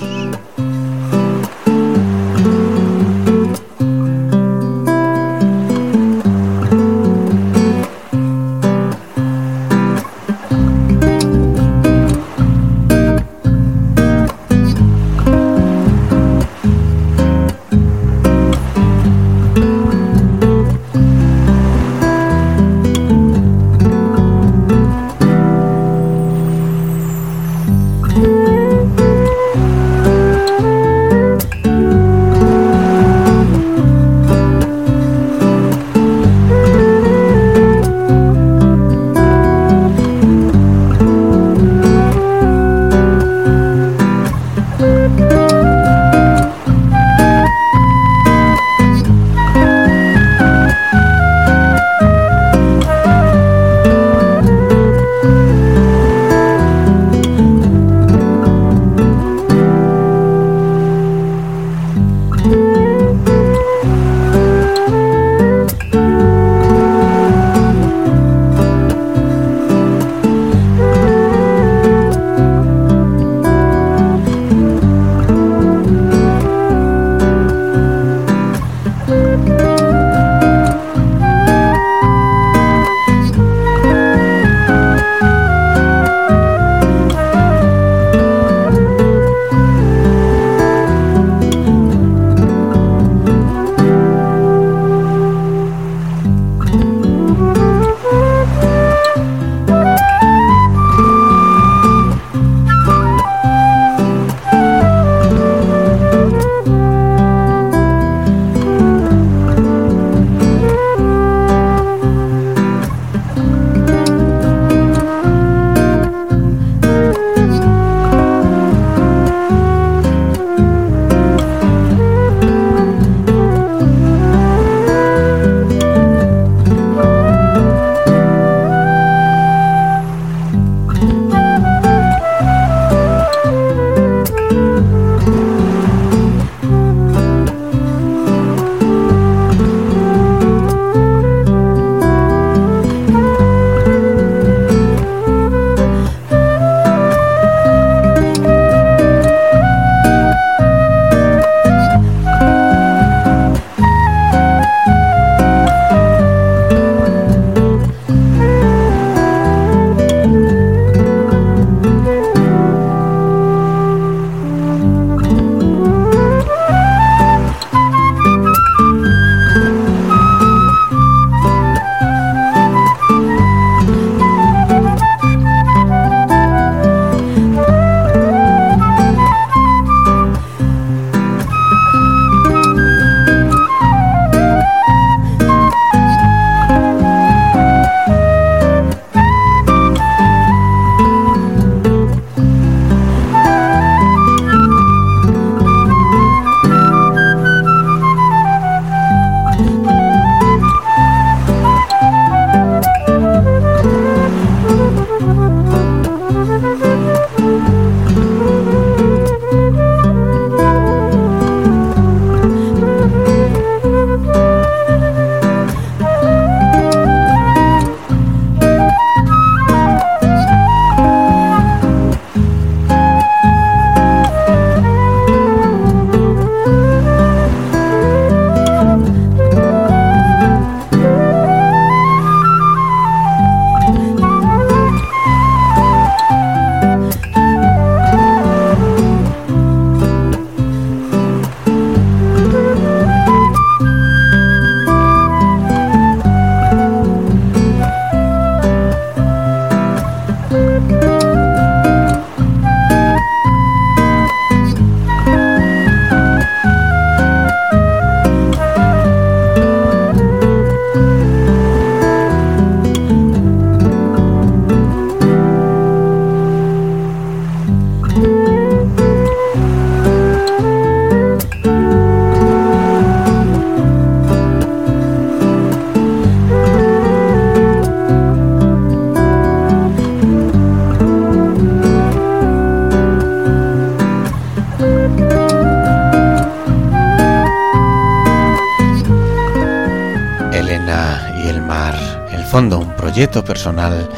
Proyecto 293.24 293.44
personal 293.44 294.10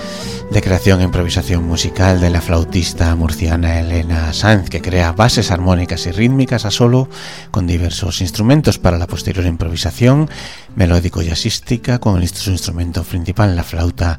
de 0.50 0.60
creación 0.60 0.98
e 0.98 1.04
improvisación 1.04 1.62
musical 1.62 2.18
de 2.18 2.28
la 2.28 2.40
flautista 2.40 3.14
murciana 3.14 3.78
Elena 3.78 4.32
Sanz, 4.32 4.68
que 4.68 4.82
crea 4.82 5.12
bases 5.12 5.52
armónicas 5.52 6.06
y 6.06 6.10
rítmicas 6.10 6.64
a 6.64 6.72
solo 6.72 7.08
con 7.52 7.68
diversos 7.68 8.20
instrumentos 8.20 8.80
para 8.80 8.98
la 8.98 9.06
posterior 9.06 9.46
improvisación 9.46 10.28
melódico 10.74 11.22
y 11.22 11.28
asística 11.28 12.00
con 12.00 12.26
su 12.26 12.50
instrumento 12.50 13.04
principal, 13.04 13.54
la 13.54 13.62
flauta 13.62 14.18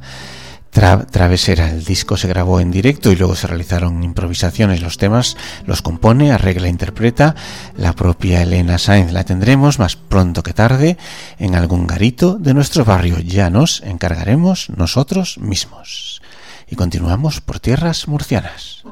Travesera. 0.78 1.72
El 1.72 1.84
disco 1.84 2.18
se 2.18 2.28
grabó 2.28 2.60
en 2.60 2.70
directo 2.70 3.12
y 3.12 3.16
luego 3.16 3.36
se 3.36 3.48
realizaron 3.48 4.04
improvisaciones. 4.04 4.80
Los 4.80 5.00
temas 5.00 5.36
los 5.66 5.82
compone, 5.82 6.32
arregla 6.32 6.68
interpreta 6.68 7.34
la 7.76 7.94
propia 7.94 8.44
Elena 8.44 8.78
Sainz. 8.78 9.12
La 9.12 9.24
tendremos 9.24 9.80
más 9.80 9.96
pronto 9.96 10.44
que 10.44 10.54
tarde 10.54 10.98
en 11.40 11.56
algún 11.56 11.88
garito 11.88 12.38
de 12.38 12.54
nuestro 12.54 12.86
barrio. 12.86 13.18
Ya 13.18 13.50
nos 13.50 13.82
encargaremos 13.82 14.70
nosotros 14.70 15.40
mismos. 15.40 16.22
Y 16.70 16.76
continuamos 16.76 17.42
por 17.42 17.60
tierras 17.60 18.08
murcianas. 18.08 18.84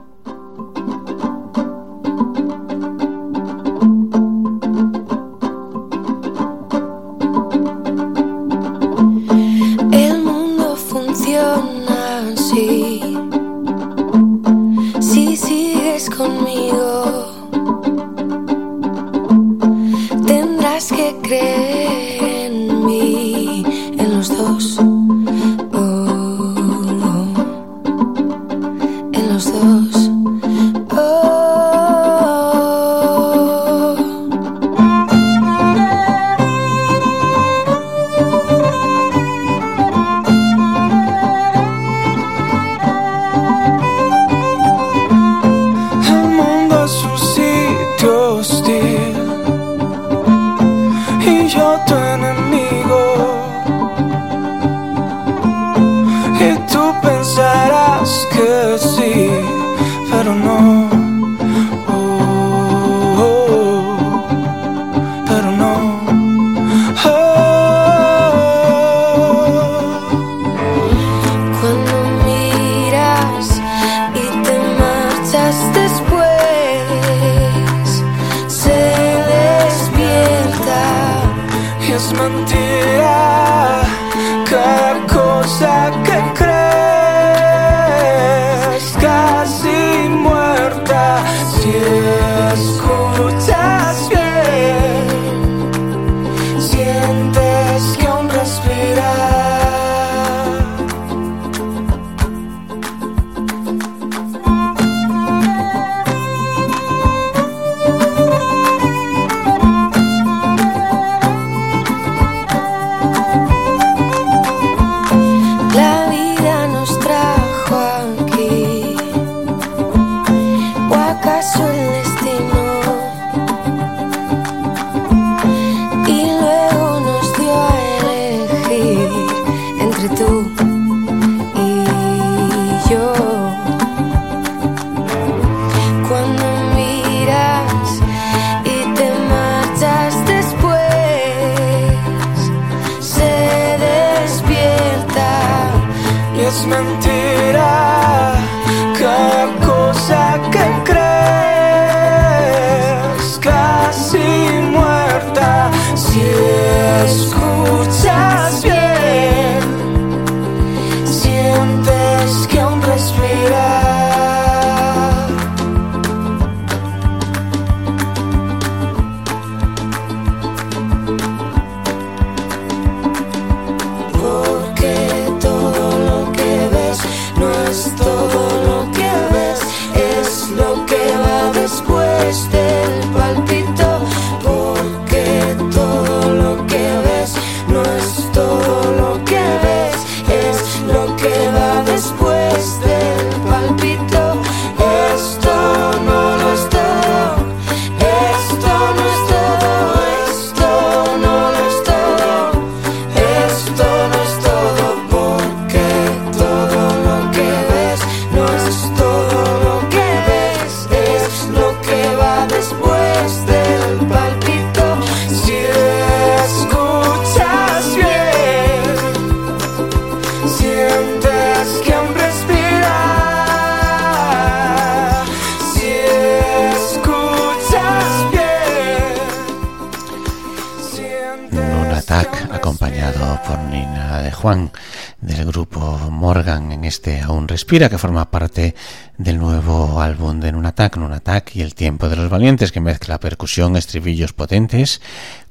Respira, 237.55 237.87
que 237.87 237.97
forma 237.97 238.29
parte 238.29 238.75
del 239.17 239.37
nuevo 239.37 240.01
álbum 240.01 240.41
de 240.41 240.51
Nunatak, 240.51 240.97
Nunatak 240.97 241.55
y 241.55 241.61
El 241.61 241.73
tiempo 241.73 242.09
de 242.09 242.17
los 242.17 242.29
valientes, 242.29 242.73
que 242.73 242.81
mezcla 242.81 243.17
percusión, 243.17 243.77
estribillos 243.77 244.33
potentes 244.33 244.99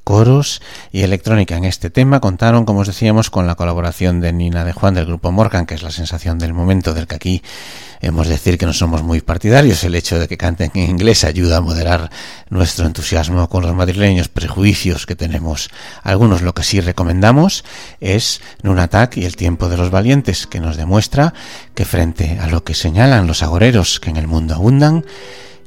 coros 0.04 0.60
y 0.92 1.00
electrónica. 1.00 1.56
En 1.56 1.64
este 1.64 1.88
tema 1.88 2.20
contaron, 2.20 2.66
como 2.66 2.80
os 2.80 2.88
decíamos, 2.88 3.30
con 3.30 3.46
la 3.46 3.54
colaboración 3.54 4.20
de 4.20 4.34
Nina 4.34 4.66
de 4.66 4.72
Juan 4.72 4.92
del 4.92 5.06
grupo 5.06 5.32
Morgan, 5.32 5.64
que 5.64 5.74
es 5.74 5.82
la 5.82 5.90
sensación 5.90 6.38
del 6.38 6.52
momento 6.52 6.92
del 6.92 7.06
que 7.06 7.14
aquí 7.14 7.42
hemos 8.04 8.26
de 8.26 8.34
decir 8.34 8.58
que 8.58 8.66
no 8.66 8.72
somos 8.72 9.02
muy 9.02 9.20
partidarios. 9.20 9.84
El 9.84 9.94
hecho 9.94 10.18
de 10.18 10.28
que 10.28 10.36
canten 10.36 10.70
en 10.74 10.90
inglés 10.90 11.24
ayuda 11.24 11.58
a 11.58 11.60
moderar 11.60 12.10
nuestro 12.50 12.86
entusiasmo 12.86 13.48
con 13.48 13.62
los 13.62 13.74
madrileños 13.74 14.28
prejuicios 14.28 15.06
que 15.06 15.16
tenemos. 15.16 15.70
Algunos 16.02 16.42
lo 16.42 16.54
que 16.54 16.62
sí 16.62 16.80
recomendamos 16.80 17.64
es 18.00 18.40
Nunatak 18.62 19.16
y 19.16 19.24
el 19.24 19.36
tiempo 19.36 19.68
de 19.68 19.76
los 19.76 19.90
valientes, 19.90 20.46
que 20.46 20.60
nos 20.60 20.76
demuestra 20.76 21.34
que 21.74 21.84
frente 21.84 22.38
a 22.40 22.46
lo 22.48 22.64
que 22.64 22.74
señalan 22.74 23.26
los 23.26 23.42
agoreros 23.42 24.00
que 24.00 24.10
en 24.10 24.16
el 24.16 24.26
mundo 24.26 24.54
abundan, 24.54 25.04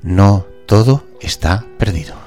no 0.04 0.46
todo 0.68 1.06
está 1.22 1.66
perdido. 1.78 2.27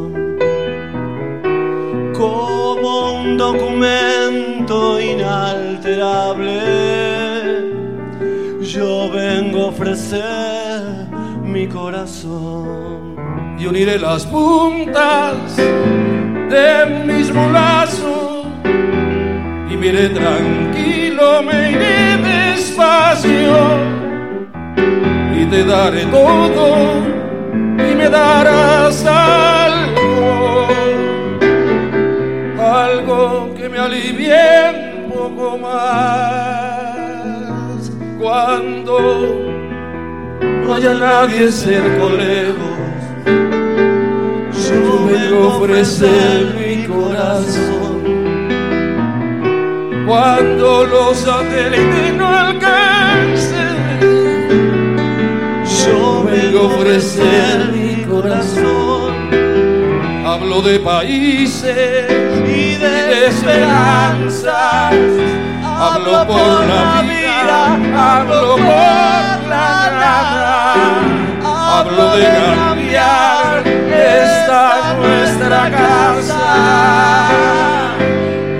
como 2.21 3.13
un 3.21 3.35
documento 3.35 4.99
inalterable. 5.01 6.59
Yo 8.61 9.09
vengo 9.09 9.63
a 9.63 9.67
ofrecer 9.67 11.07
mi 11.43 11.67
corazón 11.67 13.15
y 13.57 13.65
uniré 13.65 13.97
las 13.97 14.25
puntas 14.27 15.57
de 15.57 16.85
mismo 17.05 17.49
lazo 17.49 18.45
y 19.71 19.75
miré 19.75 20.09
tranquilo, 20.09 21.41
me 21.41 21.71
iré 21.71 22.17
despacio. 22.17 23.57
Y 25.39 25.45
te 25.45 25.63
daré 25.63 26.05
todo 26.05 26.67
y 27.89 27.95
me 27.95 28.09
darás 28.09 29.03
algo 29.05 29.60
que 33.61 33.69
me 33.69 33.77
alivie 33.77 35.05
un 35.05 35.11
poco 35.11 35.55
más 35.55 36.91
cuando 38.19 38.97
no 40.41 40.73
haya 40.73 40.95
nadie 40.95 41.51
cerca 41.51 42.03
o 42.03 42.09
lejos. 42.09 42.57
Vengo 45.11 45.43
a 45.43 45.47
ofrecer 45.57 46.55
mi 46.57 46.87
corazón 46.87 48.01
cuando 50.07 50.85
los 50.85 51.17
satélites 51.17 52.13
no 52.17 52.27
alcancen. 52.27 53.77
Yo 55.85 56.23
vengo 56.23 56.61
a 56.61 56.65
mi 57.73 58.05
corazón 58.05 59.20
hablo 60.31 60.61
de 60.61 60.79
países 60.79 62.09
y 62.47 62.75
de, 62.75 63.27
esperanzas, 63.27 64.93
hablo 65.61 66.25
por 66.25 66.65
la 66.67 67.01
vida, 67.01 67.75
hablo 67.93 68.55
por 68.55 69.49
la 69.49 69.91
nada, 70.03 70.75
hablo 71.43 72.15
de 72.15 72.27
cambiar 72.55 73.67
esta 73.67 74.93
nuestra 74.99 75.69
casa, 75.69 76.43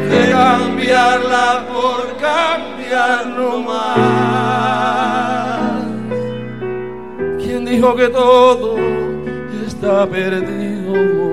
de 0.09 0.21
cambiarla 0.29 1.65
por 1.71 2.17
cambiar 2.17 3.27
no 3.27 3.59
más. 3.59 4.11
¿Quién 7.41 7.63
dijo 7.63 7.95
que 7.95 8.09
todo 8.09 8.75
está 9.65 10.05
perdido? 10.05 11.30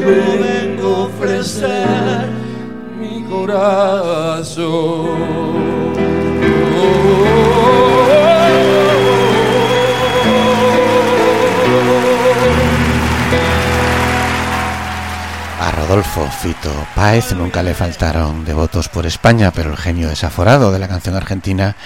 Yo 0.00 0.88
a 0.88 1.02
ofrecer 1.04 2.28
mi 2.98 3.22
corazón. 3.24 4.66
A 15.60 15.70
Rodolfo 15.70 16.28
Fito 16.30 16.70
Páez 16.94 17.32
nunca 17.32 17.62
le 17.62 17.74
faltaron 17.74 18.44
devotos 18.44 18.88
por 18.88 19.06
España, 19.06 19.50
pero 19.52 19.70
el 19.70 19.76
genio 19.76 20.08
desaforado 20.08 20.72
de 20.72 20.78
la 20.78 20.88
canción 20.88 21.16
argentina 21.16 21.76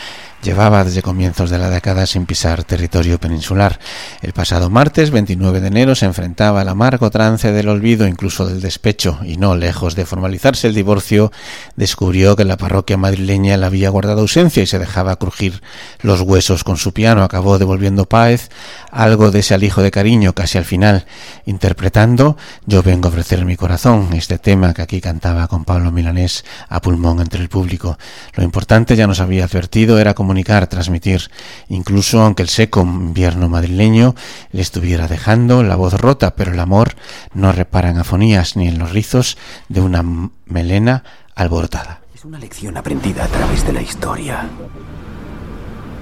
llevaba 0.43 0.85
desde 0.85 1.03
comienzos 1.03 1.51
de 1.51 1.59
la 1.59 1.71
década 1.71 2.07
sin 2.07 2.27
pisar 2.27 2.65
territorio 2.65 3.19
peninsular. 3.21 3.79
El 4.23 4.33
pasado 4.33 4.71
martes 4.71 5.11
29 5.11 5.61
de 5.61 5.69
enero 5.69 5.95
se 5.95 6.07
enfrentaba 6.07 6.63
al 6.63 6.69
amargo 6.69 7.11
trance 7.11 7.53
del 7.53 7.69
olvido, 7.69 8.07
incluso 8.07 8.47
del 8.47 8.61
despecho, 8.61 9.19
y 9.25 9.37
no 9.37 9.57
lejos 9.57 9.95
de 9.95 10.07
formalizarse 10.07 10.69
el 10.69 10.75
divorcio, 10.75 11.31
descubrió 11.77 12.37
que 12.37 12.45
la 12.45 12.57
parroquia 12.57 12.97
madrileña 12.97 13.57
le 13.57 13.67
había 13.67 13.91
guardado 13.91 14.21
ausencia 14.23 14.63
y 14.63 14.67
se 14.67 14.79
dejaba 14.79 15.17
crujir 15.17 15.63
los 16.01 16.21
huesos 16.23 16.65
con 16.65 16.77
su 16.77 16.93
piano. 16.93 17.23
Acabó 17.23 17.59
devolviendo 17.59 18.07
Páez 18.07 18.49
algo 18.91 19.31
de 19.31 19.41
ese 19.41 19.55
alijo 19.55 19.83
de 19.83 19.91
cariño 19.91 20.33
casi 20.35 20.59
al 20.59 20.65
final, 20.65 21.07
interpretando 21.47 22.37
Yo 22.67 22.83
vengo 22.83 23.09
a 23.09 23.11
ofrecer 23.11 23.45
mi 23.45 23.57
corazón, 23.57 24.11
este 24.15 24.39
tema 24.39 24.75
que 24.75 24.83
aquí 24.83 25.01
cantaba 25.01 25.49
con 25.49 25.65
Pablo 25.65 25.93
Milanés 25.93 26.45
a 26.69 26.81
pulmón 26.81 27.21
entre 27.21 27.43
el 27.43 27.49
público. 27.49 27.99
Lo 28.35 28.45
importante, 28.45 28.97
ya 28.97 29.07
nos 29.07 29.21
había 29.21 29.45
advertido, 29.45 29.99
era 29.99 30.15
como 30.15 30.30
comunicar, 30.31 30.69
transmitir, 30.69 31.29
incluso 31.69 32.23
aunque 32.23 32.45
el 32.45 32.49
seco 32.49 32.83
invierno 32.83 33.49
madrileño 33.49 34.15
le 34.53 34.63
estuviera 34.63 35.09
dejando 35.09 35.65
la 35.65 35.75
voz 35.75 35.95
rota, 35.95 36.37
pero 36.37 36.53
el 36.53 36.61
amor 36.61 36.95
no 37.35 37.51
repara 37.51 37.91
en 37.91 37.99
afonías 37.99 38.55
ni 38.55 38.69
en 38.69 38.79
los 38.79 38.93
rizos 38.93 39.37
de 39.69 39.81
una 39.81 40.05
melena 40.47 41.03
alborotada. 41.35 42.03
Es 42.15 42.25
una 42.25 42.39
lección 42.39 42.77
aprendida 42.77 43.25
a 43.25 43.27
través 43.27 43.67
de 43.67 43.73
la 43.73 43.83
historia. 43.83 44.49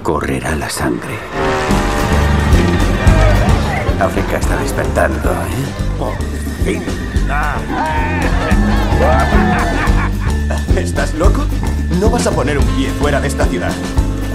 Correrá 0.02 0.54
la 0.56 0.68
sangre. 0.68 1.16
África 3.98 4.36
está 4.36 4.58
despertando, 4.58 5.32
¿eh? 6.66 6.82
¿Estás 10.76 11.14
loco? 11.14 11.46
No 11.98 12.10
vas 12.10 12.26
a 12.26 12.30
poner 12.30 12.58
un 12.58 12.66
pie 12.76 12.90
fuera 12.90 13.22
de 13.22 13.28
esta 13.28 13.46
ciudad. 13.46 13.72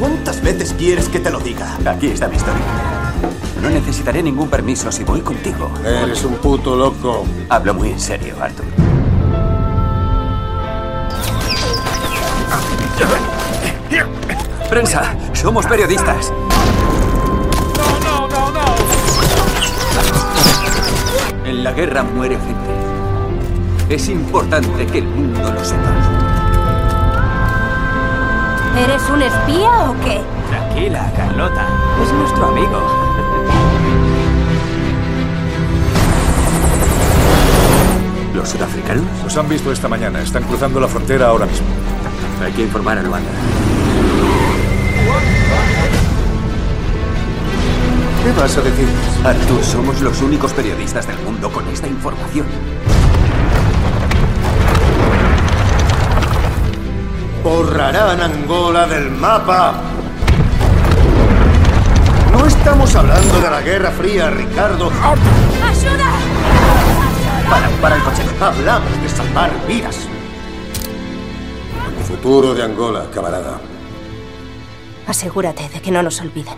¿Cuántas 0.04 0.42
veces 0.42 0.76
quieres 0.78 1.08
que 1.08 1.22
te 1.22 1.32
lo 1.32 1.40
diga? 1.40 1.78
Aquí 1.86 2.08
está 2.08 2.28
mi 2.28 2.36
historia. 2.36 2.62
No 3.62 3.70
necesitaré 3.70 4.22
ningún 4.22 4.50
permiso 4.50 4.92
si 4.92 5.06
voy 5.06 5.22
contigo. 5.22 5.72
Eres 5.82 6.26
un 6.26 6.34
puto 6.34 6.76
loco. 6.76 7.26
Hablo 7.48 7.74
muy 7.74 7.92
en 7.92 8.00
serio, 8.02 8.36
Arthur. 8.42 8.66
Prensa, 14.70 15.16
somos 15.32 15.66
periodistas. 15.68 16.34
No, 17.78 18.28
no, 18.28 18.28
no, 18.28 18.52
no. 18.52 18.76
En 21.46 21.64
la 21.64 21.72
guerra 21.72 22.04
muere 22.04 22.36
gente. 22.36 22.74
Es 23.88 24.10
importante 24.10 24.86
que 24.86 24.98
el 24.98 25.06
mundo 25.06 25.50
lo 25.50 25.64
sepa. 25.64 26.13
¿Eres 28.76 29.08
un 29.10 29.22
espía 29.22 29.90
o 29.90 29.96
qué? 30.04 30.22
Tranquila, 30.50 31.12
Carlota. 31.16 31.68
Es 32.04 32.12
nuestro 32.12 32.48
amigo. 32.48 32.82
¿Los 38.34 38.50
sudafricanos? 38.50 39.04
Los 39.24 39.38
han 39.38 39.48
visto 39.48 39.72
esta 39.72 39.88
mañana. 39.88 40.22
Están 40.22 40.44
cruzando 40.44 40.80
la 40.80 40.88
frontera 40.88 41.28
ahora 41.28 41.46
mismo. 41.46 41.68
Hay 42.44 42.52
que 42.52 42.64
informar 42.64 42.98
a 42.98 43.04
Luanda. 43.04 43.30
¿Qué 48.24 48.32
vas 48.32 48.58
a 48.58 48.62
decir? 48.62 48.88
Artur, 49.24 49.64
somos 49.64 50.02
los 50.02 50.22
únicos 50.22 50.52
periodistas 50.54 51.06
del 51.06 51.20
mundo 51.20 51.52
con 51.52 51.68
esta 51.68 51.88
información. 51.88 52.48
Borrarán 57.44 58.22
Angola 58.22 58.88
del 58.88 59.12
mapa. 59.12 59.74
No 62.32 62.46
estamos 62.46 62.96
hablando 62.96 63.42
de 63.42 63.50
la 63.50 63.62
Guerra 63.62 63.92
Fría, 63.92 64.30
Ricardo. 64.30 64.90
¡Ayuda! 64.90 66.12
Para, 67.50 67.68
para 67.82 67.96
el 67.98 68.04
coche. 68.04 68.24
Hablamos 68.40 69.02
de 69.02 69.10
salvar 69.10 69.52
vidas. 69.68 70.08
El 71.98 72.04
futuro 72.06 72.54
de 72.54 72.64
Angola, 72.64 73.08
camarada. 73.14 73.60
Asegúrate 75.06 75.68
de 75.68 75.82
que 75.82 75.92
no 75.92 76.02
nos 76.02 76.22
olviden. 76.22 76.56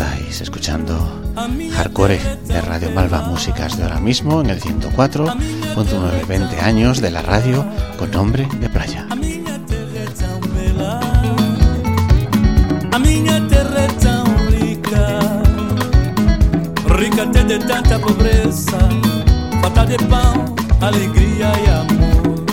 Estáis 0.00 0.40
escuchando 0.40 0.96
Hardcore 1.74 2.18
de 2.46 2.60
Radio 2.62 2.90
Malva 2.92 3.20
Músicas 3.20 3.76
de 3.76 3.82
ahora 3.82 4.00
mismo 4.00 4.40
en 4.40 4.48
el 4.48 4.58
104.9 4.58 6.26
20 6.26 6.60
años 6.60 7.02
de 7.02 7.10
la 7.10 7.20
radio 7.20 7.66
con 7.98 8.10
nombre 8.10 8.48
de 8.60 8.70
playa. 8.70 9.06
Rica 16.86 17.22
até 17.22 17.44
de 17.44 17.58
tanta 17.58 17.98
pobreza, 17.98 18.78
falta 19.60 19.84
de 19.84 19.98
pão, 19.98 20.54
alegria 20.80 21.52
e 21.60 21.70
amor. 21.70 22.44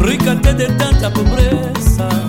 Rica 0.00 0.32
até 0.32 0.52
de 0.54 0.66
tanta 0.72 1.08
pobreza, 1.08 2.25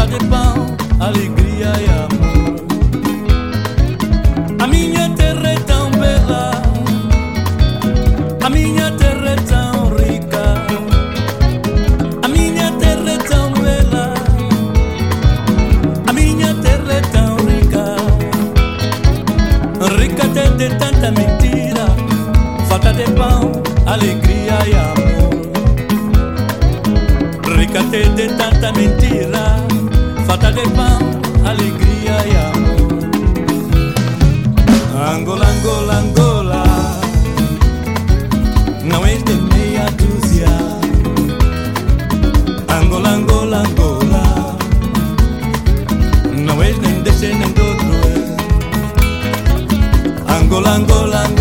falta 0.00 0.18
de 0.18 0.24
pão, 0.26 0.66
alegria 0.98 1.72
e 1.78 1.84
amor. 1.90 2.56
A 4.58 4.66
minha 4.66 5.10
terra 5.10 5.50
é 5.50 5.58
tão 5.60 5.90
bela, 5.90 6.62
a 8.42 8.50
minha 8.50 8.90
terra 8.92 9.30
é 9.30 9.36
tão 9.36 9.90
rica, 9.96 10.56
a 12.22 12.28
minha 12.28 12.72
terra 12.78 13.10
é 13.10 13.18
tão 13.18 13.52
bela. 13.52 14.14
A 16.06 16.12
minha 16.12 16.54
terra 16.54 16.92
é 16.92 17.00
tão 17.02 17.36
rica, 17.36 17.96
rica 19.98 20.24
até 20.24 20.48
de 20.56 20.68
tanta 20.76 21.10
mentira, 21.10 21.86
falta 22.68 22.92
de 22.94 23.04
pão, 23.12 23.52
alegria 23.84 24.58
e 24.66 24.74
amor. 24.74 25.30
Rica 27.58 27.80
até 27.80 28.02
de 28.08 28.28
tanta 28.28 28.72
mentira, 28.72 29.59
falta 30.30 30.52
de 30.52 30.62
pão, 30.70 31.00
alegria 31.44 32.16
e 32.30 32.36
amor. 32.48 32.90
Angola, 35.12 35.46
Angola, 35.48 35.94
Angola, 35.94 36.64
não 38.84 39.04
és 39.04 39.24
de 39.24 39.34
meia 39.34 39.86
dúzia. 39.98 40.52
Angola, 42.78 43.10
Angola, 43.10 43.58
Angola. 43.66 44.56
Não 46.46 46.62
és 46.62 46.78
nem 46.78 47.02
deste 47.02 47.34
nem 47.34 47.50
do 47.50 47.70
Angola, 50.28 50.70
Angola 50.76 51.39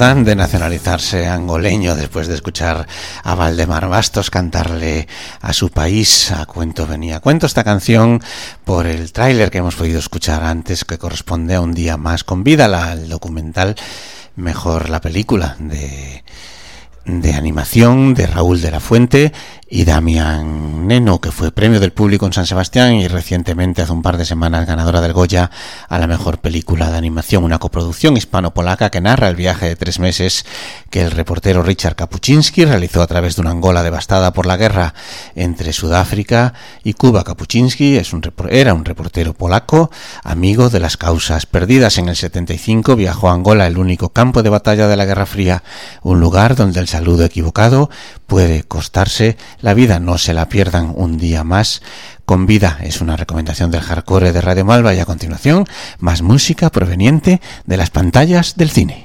de 0.00 0.34
nacionalizarse 0.34 1.28
angoleño 1.28 1.94
después 1.94 2.26
de 2.26 2.34
escuchar 2.34 2.86
a 3.22 3.34
Valdemar 3.34 3.86
Bastos 3.86 4.30
cantarle 4.30 5.06
a 5.42 5.52
su 5.52 5.68
país 5.68 6.32
a 6.32 6.46
cuento 6.46 6.86
venía. 6.86 7.20
Cuento 7.20 7.44
esta 7.44 7.64
canción 7.64 8.22
por 8.64 8.86
el 8.86 9.12
tráiler 9.12 9.50
que 9.50 9.58
hemos 9.58 9.74
podido 9.74 9.98
escuchar 9.98 10.42
antes 10.42 10.86
que 10.86 10.96
corresponde 10.96 11.54
a 11.54 11.60
un 11.60 11.74
día 11.74 11.98
más 11.98 12.24
con 12.24 12.44
vida, 12.44 12.64
el 12.94 13.10
documental 13.10 13.76
mejor 14.36 14.88
la 14.88 15.02
película 15.02 15.56
de 15.58 16.24
de 17.04 17.32
animación 17.34 18.14
de 18.14 18.26
Raúl 18.26 18.60
de 18.60 18.70
la 18.70 18.80
Fuente 18.80 19.32
y 19.72 19.84
Damián 19.84 20.88
Neno, 20.88 21.20
que 21.20 21.30
fue 21.30 21.52
premio 21.52 21.78
del 21.78 21.92
público 21.92 22.26
en 22.26 22.32
San 22.32 22.44
Sebastián 22.44 22.94
y 22.94 23.06
recientemente, 23.06 23.82
hace 23.82 23.92
un 23.92 24.02
par 24.02 24.16
de 24.16 24.24
semanas, 24.24 24.66
ganadora 24.66 25.00
del 25.00 25.12
Goya 25.12 25.52
a 25.88 25.98
la 26.00 26.08
mejor 26.08 26.38
película 26.38 26.90
de 26.90 26.98
animación, 26.98 27.44
una 27.44 27.60
coproducción 27.60 28.16
hispano-polaca 28.16 28.90
que 28.90 29.00
narra 29.00 29.28
el 29.28 29.36
viaje 29.36 29.68
de 29.68 29.76
tres 29.76 30.00
meses 30.00 30.44
que 30.90 31.02
el 31.02 31.12
reportero 31.12 31.62
Richard 31.62 31.94
Kapuczynski 31.94 32.64
realizó 32.64 33.00
a 33.00 33.06
través 33.06 33.36
de 33.36 33.42
una 33.42 33.52
Angola 33.52 33.84
devastada 33.84 34.32
por 34.32 34.46
la 34.46 34.56
guerra 34.56 34.92
entre 35.36 35.72
Sudáfrica 35.72 36.52
y 36.82 36.94
Cuba. 36.94 37.22
Kapuczynski 37.22 37.96
es 37.96 38.12
un, 38.12 38.22
era 38.48 38.74
un 38.74 38.84
reportero 38.84 39.34
polaco, 39.34 39.92
amigo 40.24 40.68
de 40.68 40.80
las 40.80 40.96
causas 40.96 41.46
perdidas. 41.46 41.96
En 41.98 42.08
el 42.08 42.16
75 42.16 42.96
viajó 42.96 43.30
a 43.30 43.34
Angola, 43.34 43.68
el 43.68 43.78
único 43.78 44.08
campo 44.08 44.42
de 44.42 44.50
batalla 44.50 44.88
de 44.88 44.96
la 44.96 45.04
Guerra 45.04 45.26
Fría, 45.26 45.62
un 46.02 46.18
lugar 46.18 46.56
donde 46.56 46.80
el 46.80 46.88
saludo 46.88 47.24
equivocado 47.24 47.88
puede 48.26 48.64
costarse 48.64 49.36
la 49.62 49.74
vida. 49.74 50.00
No 50.00 50.18
se 50.18 50.34
la 50.34 50.48
pierdan 50.48 50.92
un 50.94 51.18
día 51.18 51.44
más 51.44 51.82
con 52.24 52.46
vida. 52.46 52.78
Es 52.82 53.00
una 53.00 53.16
recomendación 53.16 53.70
del 53.70 53.80
hardcore 53.80 54.32
de 54.32 54.40
Radio 54.40 54.64
Malva 54.64 54.94
y 54.94 55.00
a 55.00 55.04
continuación 55.04 55.66
más 55.98 56.22
música 56.22 56.70
proveniente 56.70 57.40
de 57.66 57.76
las 57.76 57.90
pantallas 57.90 58.56
del 58.56 58.70
cine. 58.70 59.04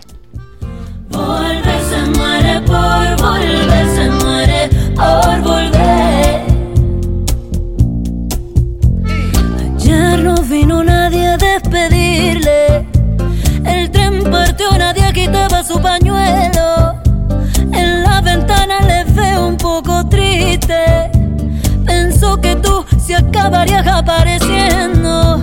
Se 23.06 23.16
acabarías 23.16 23.86
apareciendo. 23.86 25.40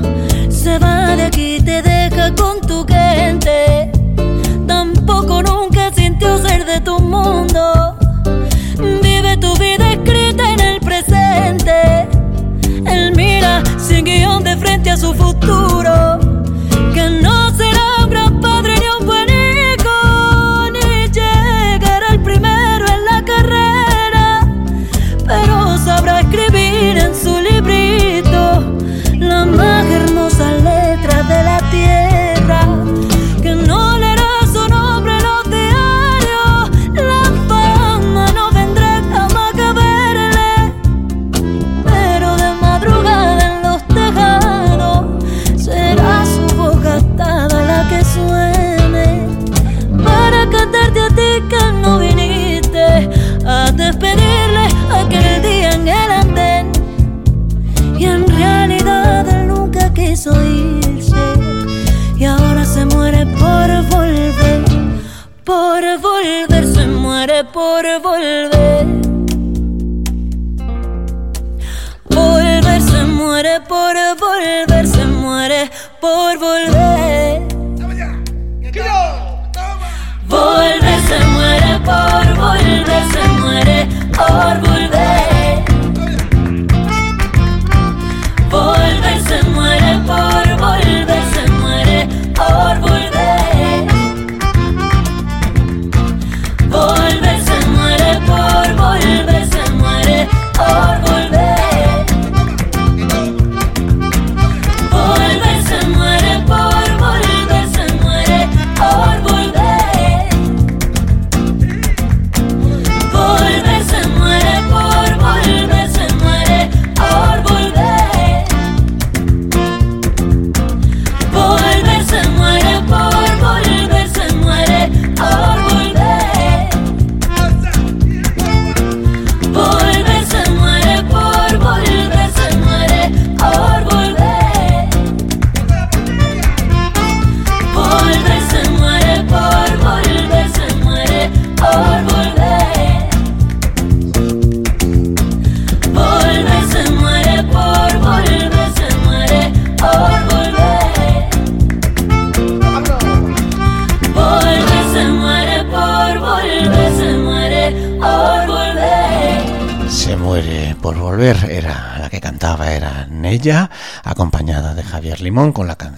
Se 0.49 0.79
va 0.79 1.15
de 1.15 1.25
aquí, 1.25 1.61
te 1.61 1.81
deja 1.81 2.35
con 2.35 2.61
tu 2.61 2.85
gente. 2.85 3.93
Tampoco 4.67 5.43
nunca 5.43 5.93
sintió 5.95 6.39
ser 6.39 6.65
de 6.65 6.81
tu 6.81 6.99
mundo. 6.99 7.97
Vive 9.03 9.37
tu 9.37 9.55
vida 9.59 9.93
escrita 9.93 10.53
en 10.53 10.61
el 10.61 10.81
presente. 10.81 12.09
Él 12.85 13.13
mira 13.15 13.63
sin 13.79 14.05
guion 14.07 14.43
de 14.43 14.57
frente 14.57 14.91
a 14.91 14.97
su 14.97 15.15
futuro. 15.15 15.82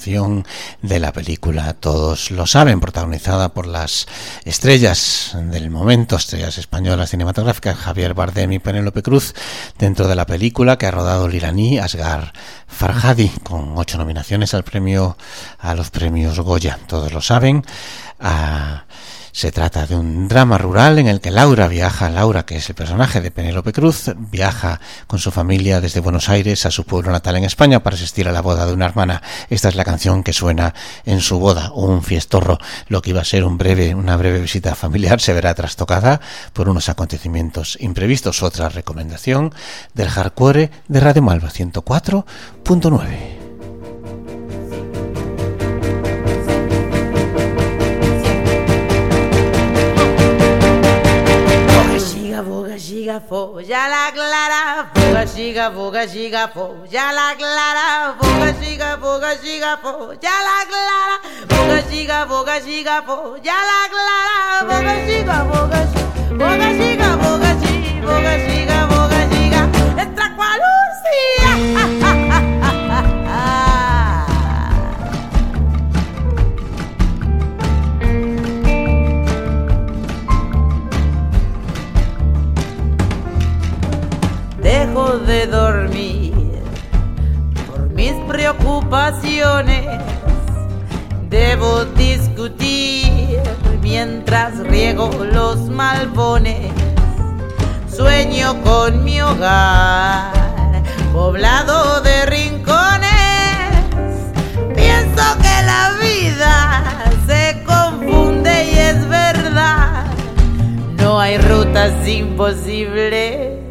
De 0.04 1.00
la 1.00 1.12
película 1.12 1.72
Todos 1.72 2.30
lo 2.30 2.46
saben, 2.46 2.78
protagonizada 2.78 3.54
por 3.54 3.66
las 3.66 4.06
estrellas 4.44 5.34
del 5.34 5.70
momento, 5.70 6.16
estrellas 6.16 6.58
españolas 6.58 7.08
cinematográficas, 7.08 7.78
Javier 7.78 8.12
Bardem 8.12 8.52
y 8.52 8.58
Penélope 8.58 9.02
Cruz, 9.02 9.34
dentro 9.78 10.06
de 10.06 10.14
la 10.14 10.26
película 10.26 10.76
que 10.76 10.84
ha 10.84 10.90
rodado 10.90 11.24
el 11.24 11.34
iraní 11.34 11.78
Asghar 11.78 12.34
Farhadi, 12.66 13.30
con 13.44 13.78
ocho 13.78 13.96
nominaciones 13.96 14.52
al 14.52 14.62
premio, 14.62 15.16
a 15.58 15.74
los 15.74 15.90
premios 15.90 16.38
Goya, 16.38 16.78
todos 16.86 17.10
lo 17.14 17.22
saben. 17.22 17.64
Se 19.34 19.50
trata 19.50 19.84
de 19.84 19.96
un 19.96 20.28
drama 20.28 20.58
rural 20.58 21.00
en 21.00 21.08
el 21.08 21.20
que 21.20 21.32
Laura 21.32 21.66
viaja, 21.66 22.08
Laura, 22.08 22.46
que 22.46 22.56
es 22.56 22.68
el 22.68 22.76
personaje 22.76 23.20
de 23.20 23.32
Penélope 23.32 23.72
Cruz, 23.72 24.12
viaja 24.16 24.80
con 25.08 25.18
su 25.18 25.32
familia 25.32 25.80
desde 25.80 25.98
Buenos 25.98 26.28
Aires 26.28 26.64
a 26.66 26.70
su 26.70 26.84
pueblo 26.84 27.10
natal 27.10 27.36
en 27.36 27.42
España 27.42 27.82
para 27.82 27.96
asistir 27.96 28.28
a 28.28 28.32
la 28.32 28.42
boda 28.42 28.64
de 28.64 28.72
una 28.72 28.86
hermana. 28.86 29.22
Esta 29.50 29.68
es 29.68 29.74
la 29.74 29.84
canción 29.84 30.22
que 30.22 30.32
suena 30.32 30.72
en 31.04 31.20
su 31.20 31.40
boda, 31.40 31.72
un 31.74 32.04
fiestorro. 32.04 32.58
Lo 32.86 33.02
que 33.02 33.10
iba 33.10 33.22
a 33.22 33.24
ser 33.24 33.42
un 33.42 33.58
breve, 33.58 33.96
una 33.96 34.16
breve 34.16 34.38
visita 34.38 34.76
familiar 34.76 35.20
se 35.20 35.32
verá 35.32 35.52
trastocada 35.52 36.20
por 36.52 36.68
unos 36.68 36.88
acontecimientos 36.88 37.76
imprevistos. 37.80 38.40
Otra 38.44 38.68
recomendación 38.68 39.52
del 39.94 40.10
hardcore 40.10 40.70
de 40.86 41.00
Radio 41.00 41.22
Malva 41.22 41.50
104.9. 41.50 43.43
ya 53.74 53.88
la 53.88 54.12
clara, 54.12 54.86
foga 54.94 55.24
giga, 55.26 55.68
foga 55.72 56.06
giga 56.06 56.46
fo, 56.46 56.84
ya 56.88 57.10
la 57.10 57.34
clara, 57.36 58.14
foga 58.20 58.52
giga, 58.60 58.96
foga 59.02 59.34
giga 59.42 59.76
fo, 59.82 60.14
ya 60.22 60.36
la 60.46 60.58
clara, 60.70 61.16
foga 61.50 61.82
giga, 61.90 62.18
foga 62.28 62.60
giga 62.60 63.02
fo, 63.02 63.16
ya 63.42 63.58
la 63.70 63.80
clara, 63.92 64.38
foga 64.68 64.94
giga, 65.06 65.38
foga 65.50 65.80
giga, 65.90 66.18
foga 66.38 66.68
giga, 66.78 67.08
foga 67.24 67.50
giga, 67.62 67.90
foga 68.06 68.32
giga, 68.46 68.78
foga 68.92 69.20
giga, 69.32 69.62
extra 70.02 70.26
cualucia. 70.36 72.03
Dejo 84.64 85.18
de 85.18 85.46
dormir 85.46 86.32
por 87.66 87.90
mis 87.90 88.14
preocupaciones. 88.26 89.86
Debo 91.28 91.84
discutir 91.84 93.40
mientras 93.82 94.58
riego 94.60 95.10
los 95.32 95.68
malbones. 95.68 96.72
Sueño 97.94 98.62
con 98.62 99.04
mi 99.04 99.20
hogar 99.20 100.32
poblado 101.12 102.00
de 102.00 102.26
rincones. 102.26 103.12
Pienso 104.74 105.24
que 105.42 105.56
la 105.72 105.90
vida 106.00 107.10
se 107.26 107.62
confunde 107.66 108.72
y 108.72 108.78
es 108.78 109.08
verdad. 109.08 110.06
No 110.96 111.20
hay 111.20 111.36
rutas 111.36 112.08
imposibles 112.08 113.63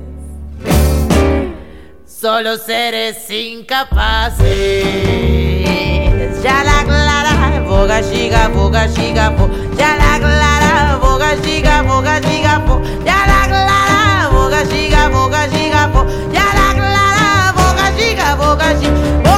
solo 2.23 2.55
seres 2.55 3.29
incapaces. 3.29 4.45
Ya 6.41 6.63
la 6.63 6.85
clara, 6.85 7.59
boga 7.67 8.01
giga, 8.01 8.47
boga 8.47 8.87
giga, 8.87 9.29
bo. 9.31 9.49
Ya 9.77 9.97
la 9.97 10.19
clara, 10.19 10.99
boga 11.01 11.35
giga, 11.43 11.81
boga 11.81 12.21
giga, 12.21 12.59
bo. 12.59 12.81
Ya 13.03 13.25
la 13.27 13.45
clara, 13.51 14.29
boga 14.31 14.63
giga, 14.63 15.09
boga 15.09 15.47
giga, 15.49 15.87
bo. 15.87 16.05
Ya 16.31 16.47
la 16.55 16.73
clara, 16.79 17.51
boga 17.57 17.91
giga, 17.97 18.35
boga 18.37 18.73
giga, 18.79 19.32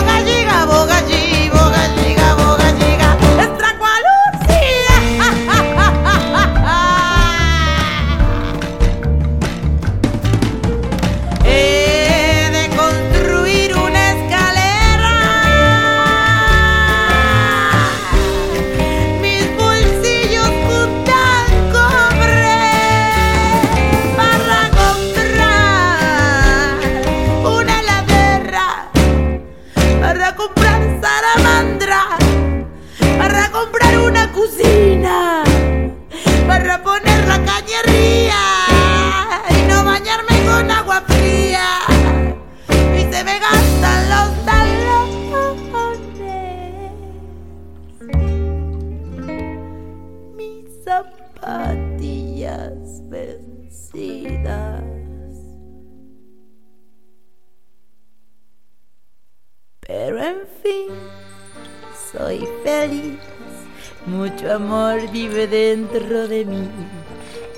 vive 65.28 65.47
dentro 65.47 66.28
de 66.28 66.45
mí. 66.45 66.69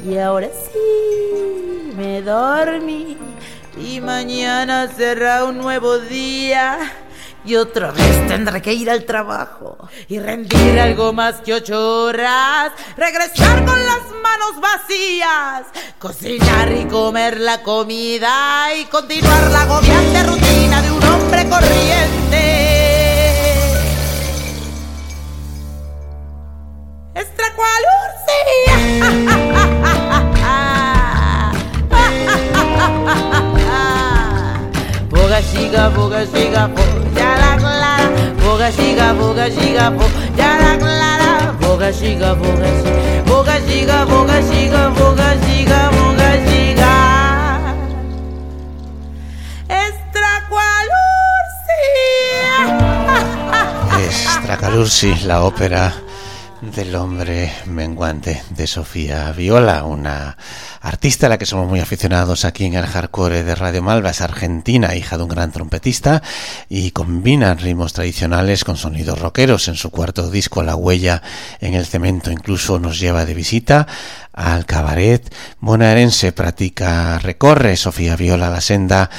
Y 0.05 0.17
ahora 0.17 0.47
sí, 0.47 1.91
me 1.95 2.21
dormí. 2.21 3.17
Y 3.77 3.99
mañana 3.99 4.89
será 4.95 5.45
un 5.45 5.57
nuevo 5.57 5.97
día. 5.99 6.77
Y 7.45 7.55
otra 7.55 7.91
vez 7.91 8.27
tendré 8.27 8.61
que 8.61 8.73
ir 8.73 8.89
al 8.89 9.05
trabajo 9.05 9.77
y 10.07 10.19
rendir 10.19 10.79
algo 10.79 11.13
más 11.13 11.41
que 11.41 11.53
ocho 11.53 12.03
horas. 12.03 12.71
Regresar 12.97 13.65
con 13.65 13.79
las 13.85 14.03
manos 14.23 14.61
vacías. 14.61 15.67
Cocinar 15.99 16.71
y 16.71 16.85
comer 16.85 17.39
la 17.39 17.63
comida. 17.63 18.73
Y 18.75 18.85
continuar 18.85 19.51
la 19.51 19.61
agobiante 19.61 20.23
rutina 20.23 20.81
de 20.81 20.91
un 20.91 21.03
hombre 21.03 21.49
corriente. 21.49 22.56
Boga 35.09 35.41
giga, 35.41 35.89
boga 35.89 36.25
la 37.41 37.57
clara. 37.57 38.09
Boga 38.43 38.69
boga 39.13 39.49
la 40.61 40.77
clara. 40.77 41.57
Boga 41.59 41.91
la 55.25 55.43
ópera 55.43 56.06
del 56.61 56.95
hombre 56.95 57.51
menguante 57.65 58.41
de 58.49 58.67
Sofía 58.67 59.31
Viola, 59.31 59.83
una 59.83 60.37
artista 60.87 61.25
a 61.25 61.29
la 61.29 61.37
que 61.37 61.45
somos 61.45 61.67
muy 61.67 61.81
aficionados 61.81 62.45
aquí 62.45 62.63
en 62.63 62.75
el 62.75 62.85
hardcore 62.85 63.43
de 63.43 63.55
Radio 63.55 63.83
Malva, 63.83 64.11
es 64.11 64.21
argentina, 64.21 64.95
hija 64.95 65.17
de 65.17 65.23
un 65.23 65.29
gran 65.29 65.51
trompetista 65.51 66.23
y 66.69 66.91
combina 66.91 67.53
ritmos 67.55 67.91
tradicionales 67.91 68.63
con 68.63 68.77
sonidos 68.77 69.19
rockeros. 69.19 69.67
En 69.67 69.75
su 69.75 69.91
cuarto 69.91 70.29
disco, 70.29 70.63
La 70.63 70.75
huella 70.75 71.21
en 71.59 71.73
el 71.73 71.85
cemento, 71.85 72.31
incluso 72.31 72.79
nos 72.79 72.99
lleva 72.99 73.25
de 73.25 73.33
visita 73.33 73.85
al 74.31 74.65
cabaret 74.65 75.33
bonaerense, 75.59 76.31
practica, 76.31 77.19
recorre 77.19 77.75
Sofía 77.75 78.15
Viola 78.15 78.49
la 78.49 78.61
senda 78.61 79.09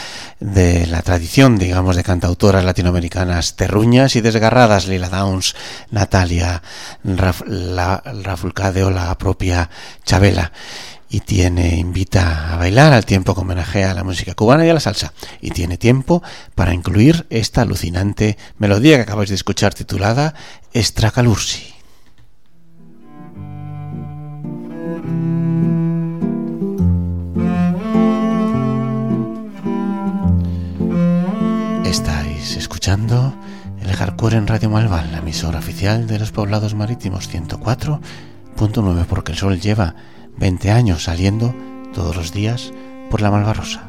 de 0.41 0.87
la 0.87 1.03
tradición, 1.03 1.59
digamos, 1.59 1.97
de 1.97 2.05
cantautoras 2.05 2.65
latinoamericanas 2.65 3.57
terruñas 3.57 4.17
y 4.17 4.23
desgarradas, 4.23 4.87
Lila 4.87 5.11
Downs, 5.11 5.55
Natalia 5.91 6.63
Raf, 7.05 7.43
la, 7.47 8.03
la 8.05 9.19
propia 9.19 9.69
Chabela. 10.05 10.53
Y 11.11 11.21
tiene 11.21 11.77
invita 11.77 12.53
a 12.53 12.57
bailar 12.57 12.93
al 12.93 13.07
tiempo 13.07 13.35
que 13.35 13.41
homenajea 13.41 13.91
a 13.91 13.95
la 13.95 14.05
música 14.05 14.35
cubana 14.35 14.67
y 14.67 14.69
a 14.69 14.75
la 14.75 14.81
salsa 14.81 15.13
y 15.41 15.51
tiene 15.51 15.79
tiempo 15.79 16.23
para 16.55 16.75
incluir 16.75 17.27
esta 17.31 17.63
alucinante 17.63 18.37
melodía 18.59 18.97
que 18.97 19.03
acabáis 19.03 19.31
de 19.31 19.37
escuchar 19.37 19.75
titulada 19.75 20.35
Estracalursi. 20.73 21.75
Estáis 31.85 32.57
escuchando 32.57 33.35
el 33.81 33.91
Hardcore 33.93 34.37
en 34.37 34.47
Radio 34.47 34.69
Malval, 34.69 35.11
la 35.11 35.19
emisora 35.19 35.59
oficial 35.59 36.07
de 36.07 36.19
los 36.19 36.33
poblados 36.33 36.75
marítimos 36.75 37.33
104.9, 37.33 39.07
porque 39.07 39.33
el 39.33 39.39
sol 39.39 39.59
lleva 39.59 39.95
20 40.39 40.71
años 40.71 41.05
saliendo 41.05 41.55
todos 41.93 42.17
los 42.17 42.33
días 42.33 42.73
por 43.11 43.21
la 43.21 43.31
Malvarrosa. 43.31 43.88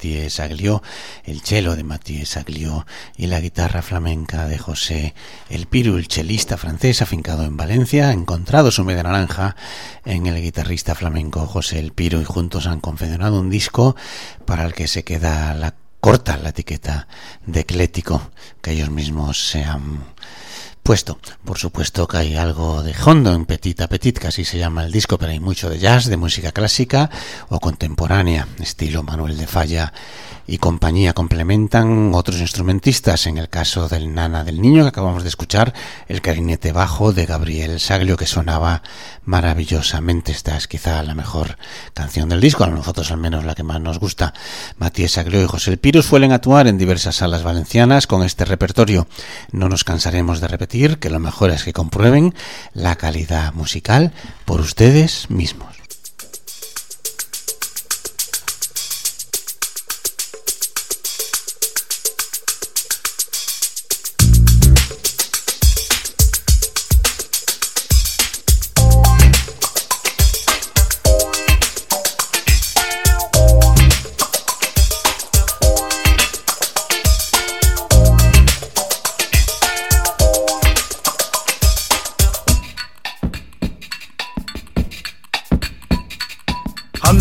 Mathieu 0.00 0.30
Aglió, 0.38 0.82
el 1.24 1.42
cello 1.42 1.76
de 1.76 1.84
Mathieu 1.84 2.24
Aglió 2.36 2.86
y 3.18 3.26
la 3.26 3.38
guitarra 3.38 3.82
flamenca 3.82 4.46
de 4.46 4.56
José 4.56 5.14
El 5.50 5.66
Piru, 5.66 5.98
el 5.98 6.08
chelista 6.08 6.56
francés 6.56 7.02
afincado 7.02 7.44
en 7.44 7.58
Valencia, 7.58 8.08
ha 8.08 8.12
encontrado 8.12 8.70
su 8.70 8.82
media 8.82 9.02
naranja 9.02 9.56
en 10.06 10.26
el 10.26 10.40
guitarrista 10.40 10.94
flamenco 10.94 11.46
José 11.46 11.80
El 11.80 11.92
Piru 11.92 12.22
y 12.22 12.24
juntos 12.24 12.66
han 12.66 12.80
confeccionado 12.80 13.38
un 13.38 13.50
disco 13.50 13.94
para 14.46 14.64
el 14.64 14.72
que 14.72 14.88
se 14.88 15.04
queda 15.04 15.52
la 15.52 15.74
corta 16.00 16.38
la 16.38 16.48
etiqueta 16.48 17.06
de 17.44 17.60
eclético 17.60 18.30
que 18.62 18.70
ellos 18.70 18.88
mismos 18.88 19.50
se 19.50 19.64
han 19.64 20.02
Por 20.90 21.56
supuesto 21.56 22.08
que 22.08 22.16
hay 22.16 22.34
algo 22.34 22.82
de 22.82 22.92
hondo 23.04 23.32
en 23.32 23.46
Petit 23.46 23.80
a 23.80 23.86
Petit, 23.86 24.18
que 24.18 24.26
así 24.26 24.44
se 24.44 24.58
llama 24.58 24.84
el 24.84 24.90
disco, 24.90 25.18
pero 25.18 25.30
hay 25.30 25.38
mucho 25.38 25.70
de 25.70 25.78
jazz, 25.78 26.06
de 26.06 26.16
música 26.16 26.50
clásica 26.50 27.10
o 27.48 27.60
contemporánea, 27.60 28.48
estilo 28.58 29.04
Manuel 29.04 29.38
de 29.38 29.46
Falla 29.46 29.92
y 30.48 30.58
compañía 30.58 31.12
complementan 31.12 32.12
otros 32.12 32.40
instrumentistas, 32.40 33.28
en 33.28 33.38
el 33.38 33.48
caso 33.48 33.88
del 33.88 34.12
Nana 34.12 34.42
del 34.42 34.60
Niño 34.60 34.82
que 34.82 34.88
acabamos 34.88 35.22
de 35.22 35.28
escuchar, 35.28 35.72
el 36.08 36.22
clarinete 36.22 36.72
bajo 36.72 37.12
de 37.12 37.24
Gabriel 37.24 37.78
Saglio 37.78 38.16
que 38.16 38.26
sonaba 38.26 38.82
maravillosamente. 39.24 40.32
Esta 40.32 40.56
es 40.56 40.66
quizá 40.66 41.04
la 41.04 41.14
mejor 41.14 41.56
canción 41.94 42.28
del 42.28 42.40
disco, 42.40 42.64
a 42.64 42.66
nosotros 42.66 43.12
al 43.12 43.18
menos 43.18 43.44
la 43.44 43.54
que 43.54 43.62
más 43.62 43.80
nos 43.80 44.00
gusta. 44.00 44.34
Matías 44.76 45.12
Saglio 45.12 45.40
y 45.40 45.46
José 45.46 45.70
El 45.70 45.78
Pirus 45.78 46.06
suelen 46.06 46.32
actuar 46.32 46.66
en 46.66 46.78
diversas 46.78 47.16
salas 47.16 47.44
valencianas 47.44 48.08
con 48.08 48.24
este 48.24 48.44
repertorio. 48.44 49.06
No 49.52 49.68
nos 49.68 49.84
cansaremos 49.84 50.40
de 50.40 50.48
repetir 50.48 50.79
que 50.88 51.10
lo 51.10 51.20
mejor 51.20 51.50
es 51.50 51.64
que 51.64 51.72
comprueben 51.72 52.34
la 52.72 52.96
calidad 52.96 53.52
musical 53.52 54.12
por 54.46 54.60
ustedes 54.60 55.28
mismos. 55.28 55.79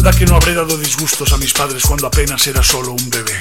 Que 0.01 0.25
no 0.25 0.37
habré 0.37 0.53
dado 0.53 0.77
disgustos 0.77 1.33
a 1.33 1.37
mis 1.37 1.51
padres 1.51 1.83
cuando 1.83 2.07
apenas 2.07 2.47
era 2.47 2.63
solo 2.63 2.93
un 2.93 3.09
bebé. 3.09 3.37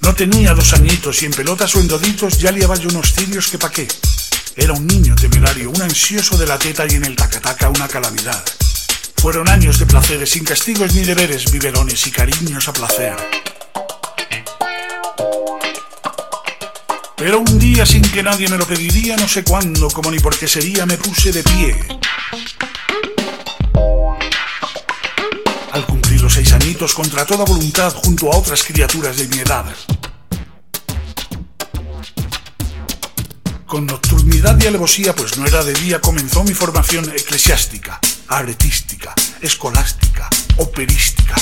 No 0.00 0.14
tenía 0.14 0.54
dos 0.54 0.72
añitos 0.72 1.20
y 1.22 1.26
en 1.26 1.32
pelotas 1.32 1.74
o 1.74 1.80
en 1.80 1.88
doditos 1.88 2.38
ya 2.38 2.52
liaba 2.52 2.76
yo 2.76 2.88
unos 2.88 3.12
cirios 3.12 3.48
que 3.48 3.58
pa' 3.58 3.70
qué. 3.70 3.88
Era 4.56 4.72
un 4.72 4.86
niño 4.86 5.16
temerario, 5.16 5.68
un 5.68 5.82
ansioso 5.82 6.38
de 6.38 6.46
la 6.46 6.58
teta 6.58 6.86
y 6.88 6.94
en 6.94 7.04
el 7.04 7.16
tacataca 7.16 7.68
una 7.68 7.88
calamidad. 7.88 8.42
Fueron 9.16 9.48
años 9.48 9.80
de 9.80 9.86
placeres 9.86 10.30
sin 10.30 10.44
castigos 10.44 10.94
ni 10.94 11.02
deberes, 11.02 11.50
biberones 11.50 12.06
y 12.06 12.10
cariños 12.12 12.68
a 12.68 12.72
placer. 12.72 13.16
Pero 17.16 17.40
un 17.40 17.58
día 17.58 17.84
sin 17.84 18.02
que 18.02 18.22
nadie 18.22 18.48
me 18.48 18.56
lo 18.56 18.66
pediría, 18.66 19.16
no 19.16 19.28
sé 19.28 19.42
cuándo, 19.42 19.88
como 19.90 20.10
ni 20.10 20.20
por 20.20 20.38
qué 20.38 20.46
sería, 20.46 20.86
me 20.86 20.96
puse 20.96 21.32
de 21.32 21.42
pie. 21.42 21.76
Contra 26.78 27.26
toda 27.26 27.44
voluntad 27.44 27.92
junto 27.92 28.32
a 28.32 28.36
otras 28.36 28.62
criaturas 28.62 29.16
de 29.16 29.26
mi 29.28 29.38
edad. 29.38 29.66
Con 33.66 33.86
nocturnidad 33.86 34.58
y 34.60 34.66
alevosía, 34.66 35.14
pues 35.14 35.36
no 35.36 35.46
era 35.46 35.64
de 35.64 35.74
día, 35.74 36.00
comenzó 36.00 36.44
mi 36.44 36.54
formación 36.54 37.10
eclesiástica, 37.10 37.98
aretística, 38.28 39.14
escolástica, 39.40 40.28
operística. 40.58 41.34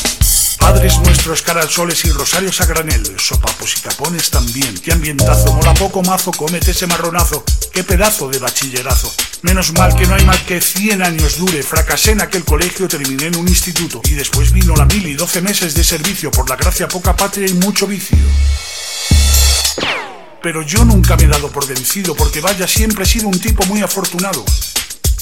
Padres 0.58 0.98
nuestros, 0.98 1.42
soles 1.70 2.04
y 2.04 2.10
rosarios 2.10 2.60
a 2.60 2.66
granel, 2.66 3.02
sopapos 3.18 3.76
y 3.78 3.80
capones 3.80 4.30
también. 4.30 4.74
Qué 4.78 4.92
ambientazo, 4.92 5.54
mola 5.54 5.72
poco 5.74 6.02
mazo, 6.02 6.30
comete 6.30 6.72
ese 6.72 6.86
marronazo. 6.86 7.42
Qué 7.72 7.84
pedazo 7.84 8.28
de 8.28 8.38
bachillerazo. 8.38 9.12
Menos 9.42 9.72
mal 9.72 9.94
que 9.94 10.06
no 10.06 10.14
hay 10.14 10.24
mal 10.24 10.44
que 10.44 10.60
100 10.60 11.02
años 11.02 11.38
dure. 11.38 11.62
Fracasé 11.62 12.12
en 12.12 12.20
aquel 12.20 12.44
colegio, 12.44 12.88
terminé 12.88 13.26
en 13.26 13.36
un 13.36 13.48
instituto. 13.48 14.02
Y 14.04 14.14
después 14.14 14.52
vino 14.52 14.74
la 14.76 14.84
mil 14.84 15.06
y 15.06 15.14
doce 15.14 15.40
meses 15.40 15.74
de 15.74 15.84
servicio. 15.84 16.30
Por 16.30 16.48
la 16.50 16.56
gracia 16.56 16.86
poca 16.86 17.16
patria 17.16 17.48
y 17.48 17.54
mucho 17.54 17.86
vicio. 17.86 18.18
Pero 20.42 20.62
yo 20.62 20.84
nunca 20.84 21.16
me 21.16 21.24
he 21.24 21.28
dado 21.28 21.50
por 21.50 21.66
vencido, 21.66 22.14
porque 22.14 22.40
vaya, 22.40 22.68
siempre 22.68 23.04
he 23.04 23.06
sido 23.06 23.28
un 23.28 23.40
tipo 23.40 23.64
muy 23.66 23.80
afortunado. 23.80 24.44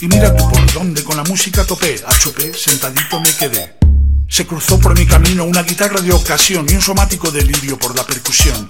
Y 0.00 0.08
mira 0.08 0.34
tú 0.34 0.50
por 0.50 0.72
dónde 0.72 1.04
con 1.04 1.16
la 1.16 1.24
música 1.24 1.64
topé, 1.64 2.02
a 2.06 2.18
chupé, 2.18 2.52
sentadito 2.52 3.20
me 3.20 3.32
quedé. 3.34 3.85
Se 4.28 4.44
cruzó 4.46 4.78
por 4.80 4.98
mi 4.98 5.06
camino 5.06 5.44
una 5.44 5.62
guitarra 5.62 6.00
de 6.00 6.12
ocasión 6.12 6.66
y 6.68 6.74
un 6.74 6.82
somático 6.82 7.30
delirio 7.30 7.78
por 7.78 7.96
la 7.96 8.04
percusión. 8.04 8.66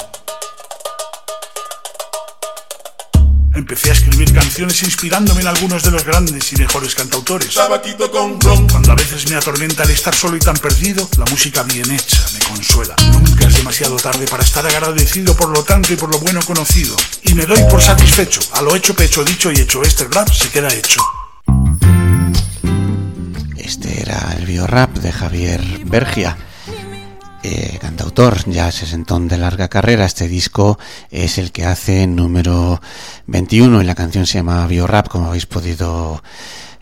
Empecé 3.55 3.91
a 3.91 3.95
escribir 3.95 4.35
canciones 4.35 4.83
inspirándome 4.83 5.41
en 5.41 5.47
algunos 5.47 5.83
de 5.83 5.91
los 5.91 6.05
grandes 6.05 6.53
y 6.53 6.57
mejores 6.57 6.95
cantautores. 6.95 7.55
Tabaquito 7.55 8.11
con 8.11 8.39
ron. 8.39 8.69
Cuando 8.69 8.93
a 8.93 8.95
veces 8.95 9.29
me 9.31 9.37
atormenta 9.37 9.83
el 9.83 9.91
estar 9.91 10.15
solo 10.15 10.37
y 10.37 10.41
tan 10.41 10.57
perdido, 10.59 11.09
la 11.17 11.25
música 11.25 11.63
bien 11.63 11.91
hecha 11.91 12.23
me 12.35 12.39
consuela. 12.41 12.95
Nunca 13.11 13.49
es 13.49 13.57
demasiado 13.57 13.97
tarde 13.97 14.27
para 14.27 14.45
estar 14.45 14.65
agradecido 14.67 15.35
por 15.35 15.49
lo 15.49 15.65
tanto 15.65 15.93
y 15.93 15.97
por 15.97 16.11
lo 16.13 16.19
bueno 16.19 16.41
conocido. 16.45 16.95
Y 17.23 17.35
me 17.35 17.47
doy 17.47 17.65
por 17.71 17.83
satisfecho. 17.83 18.41
A 18.53 18.61
lo 18.61 18.77
hecho, 18.77 18.95
pecho, 18.95 19.25
dicho 19.25 19.51
y 19.51 19.57
hecho, 19.57 19.83
este 19.83 20.05
rap 20.05 20.31
se 20.31 20.51
queda 20.51 20.69
hecho. 20.69 21.01
Este 23.67 24.01
era 24.01 24.33
el 24.39 24.47
biorap 24.47 24.97
de 24.99 25.11
Javier 25.11 25.61
Bergia. 25.87 26.37
Eh, 27.43 27.79
cantautor 27.81 28.49
ya 28.49 28.71
sesentón 28.71 29.27
de 29.27 29.39
larga 29.39 29.67
carrera. 29.67 30.05
Este 30.05 30.29
disco 30.29 30.79
es 31.11 31.37
el 31.39 31.51
que 31.51 31.64
hace 31.64 32.07
número 32.07 32.81
21 33.27 33.83
y 33.83 33.85
la 33.85 33.97
canción 33.97 34.25
se 34.25 34.39
llama 34.39 34.64
Biorap, 34.69 35.09
como 35.09 35.27
habéis 35.27 35.47
podido 35.47 36.23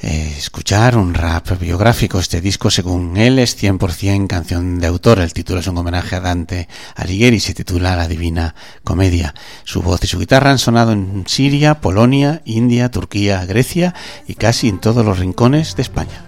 eh, 0.00 0.34
escuchar, 0.36 0.98
un 0.98 1.14
rap 1.14 1.58
biográfico. 1.58 2.18
Este 2.18 2.42
disco, 2.42 2.70
según 2.70 3.16
él, 3.16 3.38
es 3.38 3.56
100% 3.56 4.26
canción 4.26 4.78
de 4.78 4.86
autor. 4.86 5.20
El 5.20 5.32
título 5.32 5.60
es 5.60 5.66
un 5.66 5.78
homenaje 5.78 6.16
a 6.16 6.20
Dante 6.20 6.68
Alighieri 6.96 7.36
y 7.36 7.40
se 7.40 7.54
titula 7.54 7.96
La 7.96 8.08
Divina 8.08 8.54
Comedia. 8.84 9.32
Su 9.64 9.80
voz 9.80 10.04
y 10.04 10.06
su 10.06 10.18
guitarra 10.18 10.50
han 10.50 10.58
sonado 10.58 10.92
en 10.92 11.24
Siria, 11.26 11.80
Polonia, 11.80 12.42
India, 12.44 12.90
Turquía, 12.90 13.42
Grecia 13.46 13.94
y 14.28 14.34
casi 14.34 14.68
en 14.68 14.80
todos 14.80 15.02
los 15.02 15.18
rincones 15.18 15.76
de 15.76 15.82
España. 15.82 16.26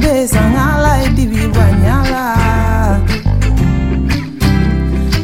besa 0.00 0.40
ngala 0.52 0.92
dibi 1.16 1.48
banyala 1.56 2.24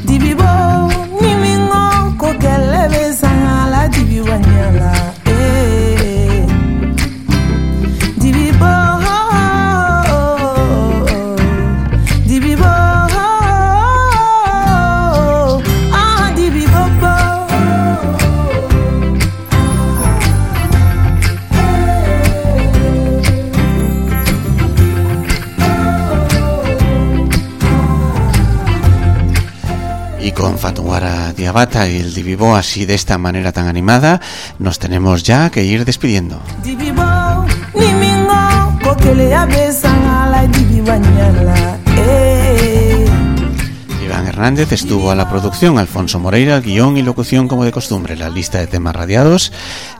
dibi 0.09 0.33
bo 0.35 0.53
mimingo 1.21 1.85
ko 2.21 2.29
kele 2.41 2.83
besa 2.93 3.29
ngala 3.29 3.89
dibi 3.93 4.21
Y 31.53 31.97
el 32.01 32.15
Divibo 32.15 32.57
así 32.57 32.87
de 32.87 32.95
esta 32.95 33.19
manera 33.19 33.53
tan 33.53 33.69
animada, 33.69 34.21
nos 34.59 34.79
tenemos 34.79 35.23
ya 35.23 35.51
que 35.51 35.63
ir 35.63 35.85
despidiendo. 35.85 36.41
Eh 41.99 43.07
Iván 44.03 44.27
Hernández 44.27 44.73
estuvo 44.73 45.11
a 45.11 45.15
la 45.15 45.29
producción, 45.29 45.79
Alfonso 45.79 46.19
Moreira, 46.19 46.59
guion 46.61 46.97
y 46.97 47.03
locución 47.03 47.49
como 47.49 47.65
de 47.65 47.73
costumbre. 47.73 48.17
La 48.17 48.31
lista 48.31 48.59
de 48.59 48.67
temas 48.67 48.97
radiados 48.97 49.53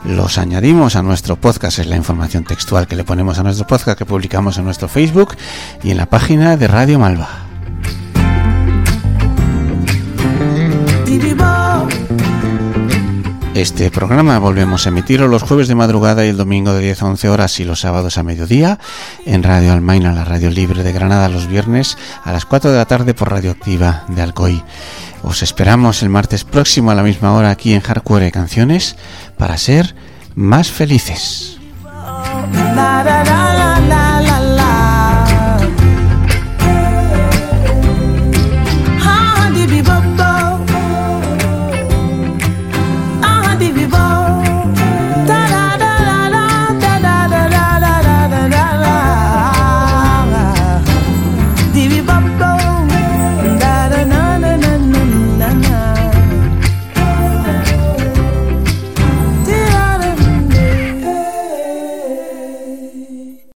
los 0.03 0.39
añadimos 0.39 0.95
a 0.95 1.03
nuestro 1.03 1.35
podcast, 1.35 1.79
es 1.79 1.87
la 1.87 1.97
información 1.97 2.43
textual 2.43 2.87
que 2.87 2.95
le 2.95 3.03
ponemos 3.03 3.37
a 3.37 3.43
nuestro 3.43 3.67
podcast 3.67 3.97
que 3.97 4.05
publicamos 4.05 4.57
en 4.57 4.65
nuestro 4.65 4.87
Facebook 4.87 5.35
y 5.83 5.91
en 5.91 5.97
la 5.97 6.07
página 6.07 6.57
de 6.57 6.67
Radio 6.67 6.97
Malva. 6.97 7.42
Este 13.55 13.91
programa 13.91 14.39
volvemos 14.39 14.85
a 14.85 14.89
emitirlo 14.89 15.27
los 15.27 15.43
jueves 15.43 15.67
de 15.67 15.75
madrugada 15.75 16.25
y 16.25 16.29
el 16.29 16.37
domingo 16.37 16.73
de 16.73 16.81
10 16.81 17.03
a 17.03 17.05
11 17.05 17.29
horas 17.29 17.59
y 17.59 17.63
los 17.63 17.81
sábados 17.81 18.17
a 18.17 18.23
mediodía 18.23 18.79
en 19.25 19.43
Radio 19.43 19.73
Almaina, 19.73 20.11
la 20.11 20.25
radio 20.25 20.49
libre 20.49 20.81
de 20.81 20.91
Granada, 20.91 21.29
los 21.29 21.47
viernes 21.47 21.97
a 22.23 22.31
las 22.31 22.45
4 22.45 22.71
de 22.71 22.77
la 22.77 22.85
tarde 22.85 23.13
por 23.13 23.29
Radioactiva 23.29 24.05
de 24.07 24.23
Alcoy. 24.23 24.63
Os 25.21 25.43
esperamos 25.43 26.01
el 26.01 26.09
martes 26.09 26.43
próximo 26.43 26.89
a 26.89 26.95
la 26.95 27.03
misma 27.03 27.33
hora 27.33 27.51
aquí 27.51 27.73
en 27.73 27.81
Hardcore 27.81 28.31
Canciones 28.31 28.95
para 29.37 29.57
ser 29.57 29.95
más 30.35 30.71
felices. 30.71 31.59